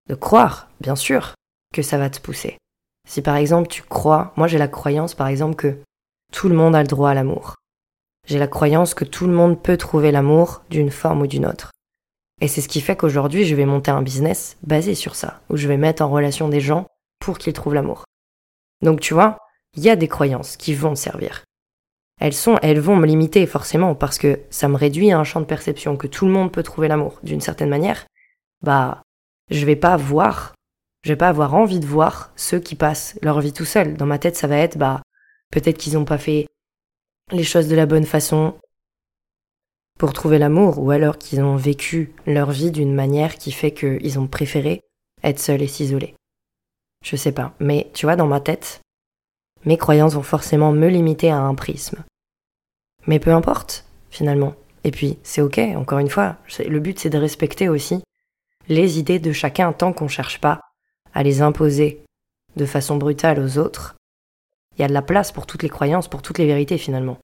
de 0.10 0.16
croire, 0.16 0.70
bien 0.82 0.96
sûr, 0.96 1.36
ça 1.82 1.98
va 1.98 2.10
te 2.10 2.20
pousser. 2.20 2.58
Si 3.08 3.22
par 3.22 3.36
exemple 3.36 3.68
tu 3.68 3.82
crois, 3.84 4.34
moi 4.36 4.48
j'ai 4.48 4.58
la 4.58 4.68
croyance 4.68 5.14
par 5.14 5.28
exemple 5.28 5.56
que 5.56 5.78
tout 6.32 6.50
le 6.50 6.56
monde 6.56 6.76
a 6.76 6.82
le 6.82 6.88
droit 6.88 7.12
à 7.12 7.14
l'amour. 7.14 7.56
J'ai 8.28 8.40
la 8.40 8.48
croyance 8.48 8.94
que 8.94 9.06
tout 9.06 9.28
le 9.28 9.34
monde 9.34 9.62
peut 9.62 9.78
trouver 9.78 10.12
l'amour 10.12 10.64
d'une 10.70 10.92
forme 10.92 11.22
ou 11.22 11.28
d'une 11.28 11.46
autre. 11.46 11.72
Et 12.42 12.48
c'est 12.48 12.62
ce 12.62 12.68
qui 12.68 12.82
fait 12.82 12.96
qu'aujourd'hui, 12.96 13.46
je 13.46 13.56
vais 13.56 13.66
monter 13.66 13.92
un 13.92 14.02
business 14.02 14.58
basé 14.64 14.96
sur 14.96 15.16
ça, 15.16 15.42
où 15.50 15.58
je 15.58 15.68
vais 15.68 15.78
mettre 15.78 16.02
en 16.02 16.10
relation 16.10 16.50
des 16.50 16.60
gens 16.60 16.88
pour 17.20 17.38
qu'ils 17.38 17.54
trouvent 17.54 17.76
l'amour. 17.76 18.04
Donc 18.82 19.00
tu 19.00 19.14
vois, 19.14 19.38
il 19.76 19.84
y 19.84 19.90
a 19.90 19.96
des 19.96 20.08
croyances 20.08 20.58
qui 20.58 20.74
vont 20.74 20.96
servir. 20.96 21.44
Elles 22.20 22.34
sont, 22.34 22.58
elles 22.62 22.80
vont 22.80 22.96
me 22.96 23.08
limiter 23.08 23.46
forcément 23.46 23.94
parce 23.94 24.18
que 24.18 24.40
ça 24.50 24.68
me 24.68 24.76
réduit 24.76 25.12
à 25.12 25.20
un 25.20 25.24
champ 25.24 25.42
de 25.42 25.46
perception 25.46 25.98
que 25.98 26.08
tout 26.08 26.26
le 26.26 26.32
monde 26.32 26.52
peut 26.52 26.64
trouver 26.64 26.88
l'amour 26.88 27.20
d'une 27.24 27.42
certaine 27.42 27.70
manière. 27.70 28.06
Bah, 28.62 29.02
je 29.50 29.66
vais 29.66 29.76
pas 29.76 29.98
voir, 29.98 30.54
je 31.06 31.10
vais 31.10 31.16
pas 31.16 31.30
avoir 31.30 31.54
envie 31.54 31.80
de 31.80 31.86
voir 31.86 32.32
ceux 32.36 32.60
qui 32.60 32.74
passent 32.74 33.16
leur 33.22 33.40
vie 33.40 33.54
tout 33.54 33.64
seuls. 33.64 33.94
Dans 33.94 34.08
ma 34.08 34.18
tête, 34.18 34.36
ça 34.36 34.48
va 34.48 34.58
être 34.58 34.76
bah 34.76 35.04
peut-être 35.52 35.78
qu'ils 35.78 35.94
n'ont 35.94 36.04
pas 36.04 36.18
fait 36.18 36.48
les 37.32 37.44
choses 37.44 37.68
de 37.68 37.76
la 37.76 37.86
bonne 37.86 38.08
façon 38.08 38.56
pour 40.00 40.14
trouver 40.14 40.40
l'amour, 40.40 40.80
ou 40.80 40.90
alors 40.90 41.20
qu'ils 41.20 41.42
ont 41.42 41.58
vécu 41.58 42.12
leur 42.26 42.50
vie 42.50 42.72
d'une 42.72 42.94
manière 42.94 43.36
qui 43.36 43.52
fait 43.52 43.72
qu'ils 43.72 44.20
ont 44.20 44.26
préféré 44.26 44.82
être 45.24 45.40
seuls 45.40 45.62
et 45.62 45.68
s'isoler. 45.68 46.16
Je 47.04 47.16
sais 47.16 47.32
pas, 47.32 47.54
mais 47.60 47.92
tu 47.94 48.08
vois, 48.08 48.16
dans 48.16 48.28
ma 48.28 48.40
tête, 48.40 48.82
mes 49.64 49.78
croyances 49.78 50.16
vont 50.16 50.24
forcément 50.24 50.72
me 50.72 50.88
limiter 50.88 51.30
à 51.30 51.38
un 51.38 51.54
prisme. 51.54 52.04
Mais 53.06 53.20
peu 53.20 53.32
importe, 53.32 53.86
finalement. 54.10 54.56
Et 54.84 54.90
puis, 54.90 55.20
c'est 55.22 55.42
ok, 55.42 55.60
encore 55.76 56.00
une 56.00 56.10
fois, 56.10 56.38
le 56.68 56.80
but 56.80 56.98
c'est 56.98 57.12
de 57.12 57.20
respecter 57.20 57.70
aussi 57.70 58.02
les 58.68 58.98
idées 58.98 59.20
de 59.20 59.32
chacun 59.32 59.72
tant 59.72 59.94
qu'on 59.94 60.08
cherche 60.08 60.42
pas 60.42 60.62
à 61.16 61.24
les 61.24 61.42
imposer 61.42 62.04
de 62.56 62.66
façon 62.66 62.98
brutale 62.98 63.40
aux 63.40 63.58
autres 63.58 63.96
il 64.78 64.82
y 64.82 64.86
a 64.86 64.88
de 64.88 64.94
la 64.94 65.02
place 65.02 65.32
pour 65.32 65.46
toutes 65.46 65.64
les 65.64 65.70
croyances, 65.70 66.08
pour 66.08 66.22
toutes 66.22 66.38
les 66.38 66.46
vérités 66.46 66.78
finalement. 66.78 67.18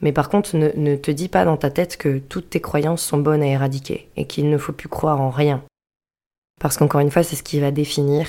Mais 0.00 0.12
par 0.12 0.28
contre, 0.28 0.56
ne, 0.56 0.96
te 0.96 1.10
dis 1.12 1.28
pas 1.28 1.44
dans 1.44 1.56
ta 1.56 1.70
tête 1.70 1.96
que 1.96 2.18
toutes 2.18 2.50
tes 2.50 2.60
croyances 2.60 3.02
sont 3.02 3.18
bonnes 3.18 3.42
à 3.42 3.46
éradiquer 3.46 4.08
et 4.16 4.26
qu'il 4.26 4.50
ne 4.50 4.58
faut 4.58 4.72
plus 4.72 4.88
croire 4.88 5.20
en 5.20 5.30
rien. 5.30 5.62
Parce 6.60 6.76
qu'encore 6.76 7.00
une 7.00 7.10
fois, 7.10 7.22
c'est 7.22 7.36
ce 7.36 7.44
qui 7.44 7.60
va 7.60 7.70
définir 7.70 8.26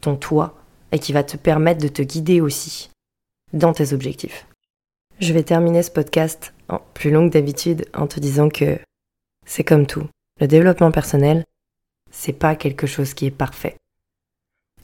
ton 0.00 0.16
toi 0.16 0.54
et 0.90 0.98
qui 0.98 1.12
va 1.12 1.22
te 1.22 1.36
permettre 1.36 1.80
de 1.80 1.88
te 1.88 2.02
guider 2.02 2.40
aussi 2.40 2.90
dans 3.52 3.72
tes 3.72 3.92
objectifs. 3.92 4.46
Je 5.20 5.32
vais 5.32 5.44
terminer 5.44 5.84
ce 5.84 5.92
podcast 5.92 6.52
plus 6.92 7.12
long 7.12 7.28
que 7.28 7.34
d'habitude 7.34 7.86
en 7.94 8.08
te 8.08 8.18
disant 8.18 8.48
que 8.48 8.80
c'est 9.46 9.62
comme 9.62 9.86
tout. 9.86 10.08
Le 10.40 10.48
développement 10.48 10.90
personnel, 10.90 11.44
c'est 12.10 12.32
pas 12.32 12.56
quelque 12.56 12.88
chose 12.88 13.14
qui 13.14 13.26
est 13.26 13.30
parfait. 13.30 13.76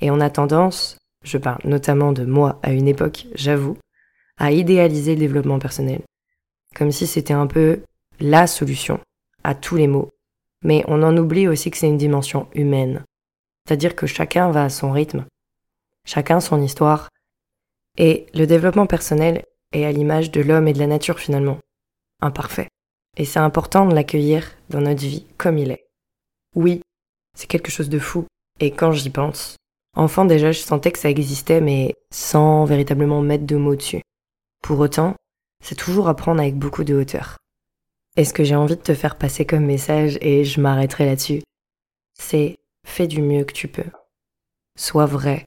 Et 0.01 0.11
on 0.11 0.21
a 0.21 0.31
tendance, 0.31 0.99
je 1.25 1.39
parle 1.39 1.61
notamment 1.65 2.13
de 2.13 2.25
moi 2.25 2.59
à 2.63 2.73
une 2.73 2.89
époque, 2.89 3.27
j'avoue, 3.35 3.77
à 4.39 4.53
idéaliser 4.53 5.15
le 5.15 5.21
développement 5.21 5.59
personnel. 5.59 6.03
Comme 6.75 6.93
si 6.93 7.07
c'était 7.07 7.35
un 7.35 7.47
peu 7.47 7.83
la 8.21 8.47
solution 8.47 9.01
à 9.45 9.55
tous 9.55 9.77
les 9.77 9.87
maux. 9.87 10.11
Mais 10.65 10.85
on 10.89 11.03
en 11.03 11.17
oublie 11.17 11.49
aussi 11.49 11.71
que 11.71 11.77
c'est 11.77 11.89
une 11.89 11.97
dimension 11.97 12.49
humaine. 12.55 13.05
C'est-à-dire 13.67 13.97
que 13.97 14.07
chacun 14.07 14.51
va 14.51 14.65
à 14.65 14.69
son 14.69 14.91
rythme, 14.93 15.27
chacun 16.07 16.41
son 16.41 16.61
histoire. 16.61 17.09
Et 17.99 18.27
le 18.35 18.47
développement 18.47 18.87
personnel 18.87 19.45
est 19.73 19.85
à 19.85 19.93
l'image 19.93 20.31
de 20.31 20.41
l'homme 20.41 20.69
et 20.69 20.73
de 20.73 20.79
la 20.79 20.87
nature 20.87 21.19
finalement. 21.19 21.59
Imparfait. 22.21 22.69
Et 23.17 23.25
c'est 23.25 23.39
important 23.39 23.87
de 23.87 23.95
l'accueillir 23.95 24.51
dans 24.69 24.81
notre 24.81 25.01
vie 25.01 25.27
comme 25.37 25.59
il 25.59 25.71
est. 25.71 25.87
Oui, 26.55 26.83
c'est 27.37 27.47
quelque 27.47 27.71
chose 27.71 27.89
de 27.89 27.99
fou. 27.99 28.27
Et 28.61 28.71
quand 28.71 28.93
j'y 28.93 29.11
pense, 29.11 29.57
enfant 29.95 30.25
déjà 30.25 30.53
je 30.53 30.61
sentais 30.61 30.93
que 30.93 30.99
ça 30.99 31.11
existait 31.11 31.61
mais 31.61 31.95
sans 32.11 32.65
véritablement 32.65 33.21
mettre 33.23 33.47
de 33.47 33.57
mots 33.57 33.77
dessus. 33.77 34.03
Pour 34.63 34.79
autant, 34.79 35.15
c'est 35.63 35.75
toujours 35.75 36.09
à 36.09 36.17
prendre 36.17 36.41
avec 36.41 36.57
beaucoup 36.57 36.85
de 36.85 36.95
hauteur. 36.95 37.37
Et 38.17 38.25
ce 38.25 38.33
que 38.33 38.45
j'ai 38.45 38.57
envie 38.57 38.77
de 38.77 38.83
te 38.83 38.95
faire 38.95 39.17
passer 39.17 39.45
comme 39.47 39.65
message, 39.65 40.19
et 40.21 40.45
je 40.45 40.61
m'arrêterai 40.61 41.07
là-dessus, 41.07 41.43
c'est 42.19 42.57
fais 42.87 43.07
du 43.07 43.23
mieux 43.23 43.45
que 43.45 43.53
tu 43.53 43.69
peux. 43.69 43.91
Sois 44.77 45.07
vrai. 45.07 45.45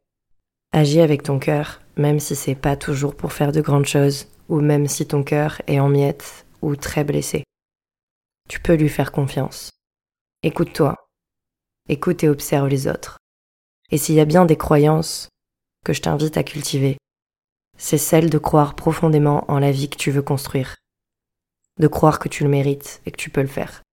Agis 0.71 1.01
avec 1.01 1.23
ton 1.23 1.39
cœur, 1.39 1.81
même 1.97 2.19
si 2.19 2.35
c'est 2.35 2.55
pas 2.55 2.75
toujours 2.75 3.15
pour 3.15 3.33
faire 3.33 3.51
de 3.51 3.61
grandes 3.61 3.85
choses, 3.85 4.27
ou 4.49 4.61
même 4.61 4.87
si 4.87 5.05
ton 5.05 5.23
cœur 5.23 5.61
est 5.67 5.79
en 5.79 5.89
miettes 5.89 6.45
ou 6.61 6.75
très 6.75 7.03
blessé. 7.03 7.43
Tu 8.49 8.59
peux 8.59 8.75
lui 8.75 8.89
faire 8.89 9.11
confiance. 9.11 9.69
Écoute-toi. 10.41 10.95
Écoute 11.89 12.23
et 12.23 12.29
observe 12.29 12.67
les 12.67 12.87
autres. 12.87 13.17
Et 13.93 13.97
s'il 13.97 14.15
y 14.15 14.19
a 14.19 14.25
bien 14.25 14.45
des 14.45 14.57
croyances 14.57 15.29
que 15.85 15.93
je 15.93 16.01
t'invite 16.01 16.35
à 16.35 16.43
cultiver, 16.43 16.97
c'est 17.77 17.99
celle 17.99 18.31
de 18.31 18.39
croire 18.39 18.73
profondément 18.73 19.45
en 19.49 19.59
la 19.59 19.71
vie 19.71 19.87
que 19.87 19.97
tu 19.97 20.09
veux 20.09 20.23
construire. 20.23 20.77
De 21.79 21.85
croire 21.85 22.17
que 22.17 22.27
tu 22.27 22.43
le 22.43 22.49
mérites 22.49 23.03
et 23.05 23.11
que 23.11 23.17
tu 23.17 23.29
peux 23.29 23.43
le 23.43 23.47
faire. 23.47 23.83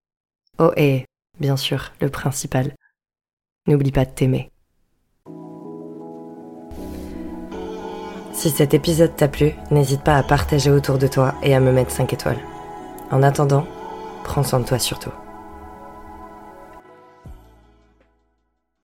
Oh 0.59 0.73
et, 0.75 1.05
bien 1.39 1.59
sûr, 1.59 1.93
le 2.01 2.09
principal. 2.09 2.75
N'oublie 3.67 3.93
pas 3.93 4.07
de 4.07 4.11
t'aimer. 4.11 4.51
Si 8.33 8.49
cet 8.49 8.73
épisode 8.73 9.15
t'a 9.17 9.29
plu, 9.29 9.53
n'hésite 9.71 10.03
pas 10.03 10.17
à 10.17 10.23
partager 10.23 10.71
autour 10.71 10.97
de 10.97 11.09
toi 11.09 11.35
et 11.43 11.55
à 11.55 11.61
me 11.61 11.73
mettre 11.73 11.91
5 11.91 12.11
étoiles. 12.15 12.41
En 13.11 13.23
attendant, 13.23 13.67
prends 14.25 14.45
soin 14.45 14.61
de 14.61 14.65
toi 14.65 14.79
surtout. 14.79 15.13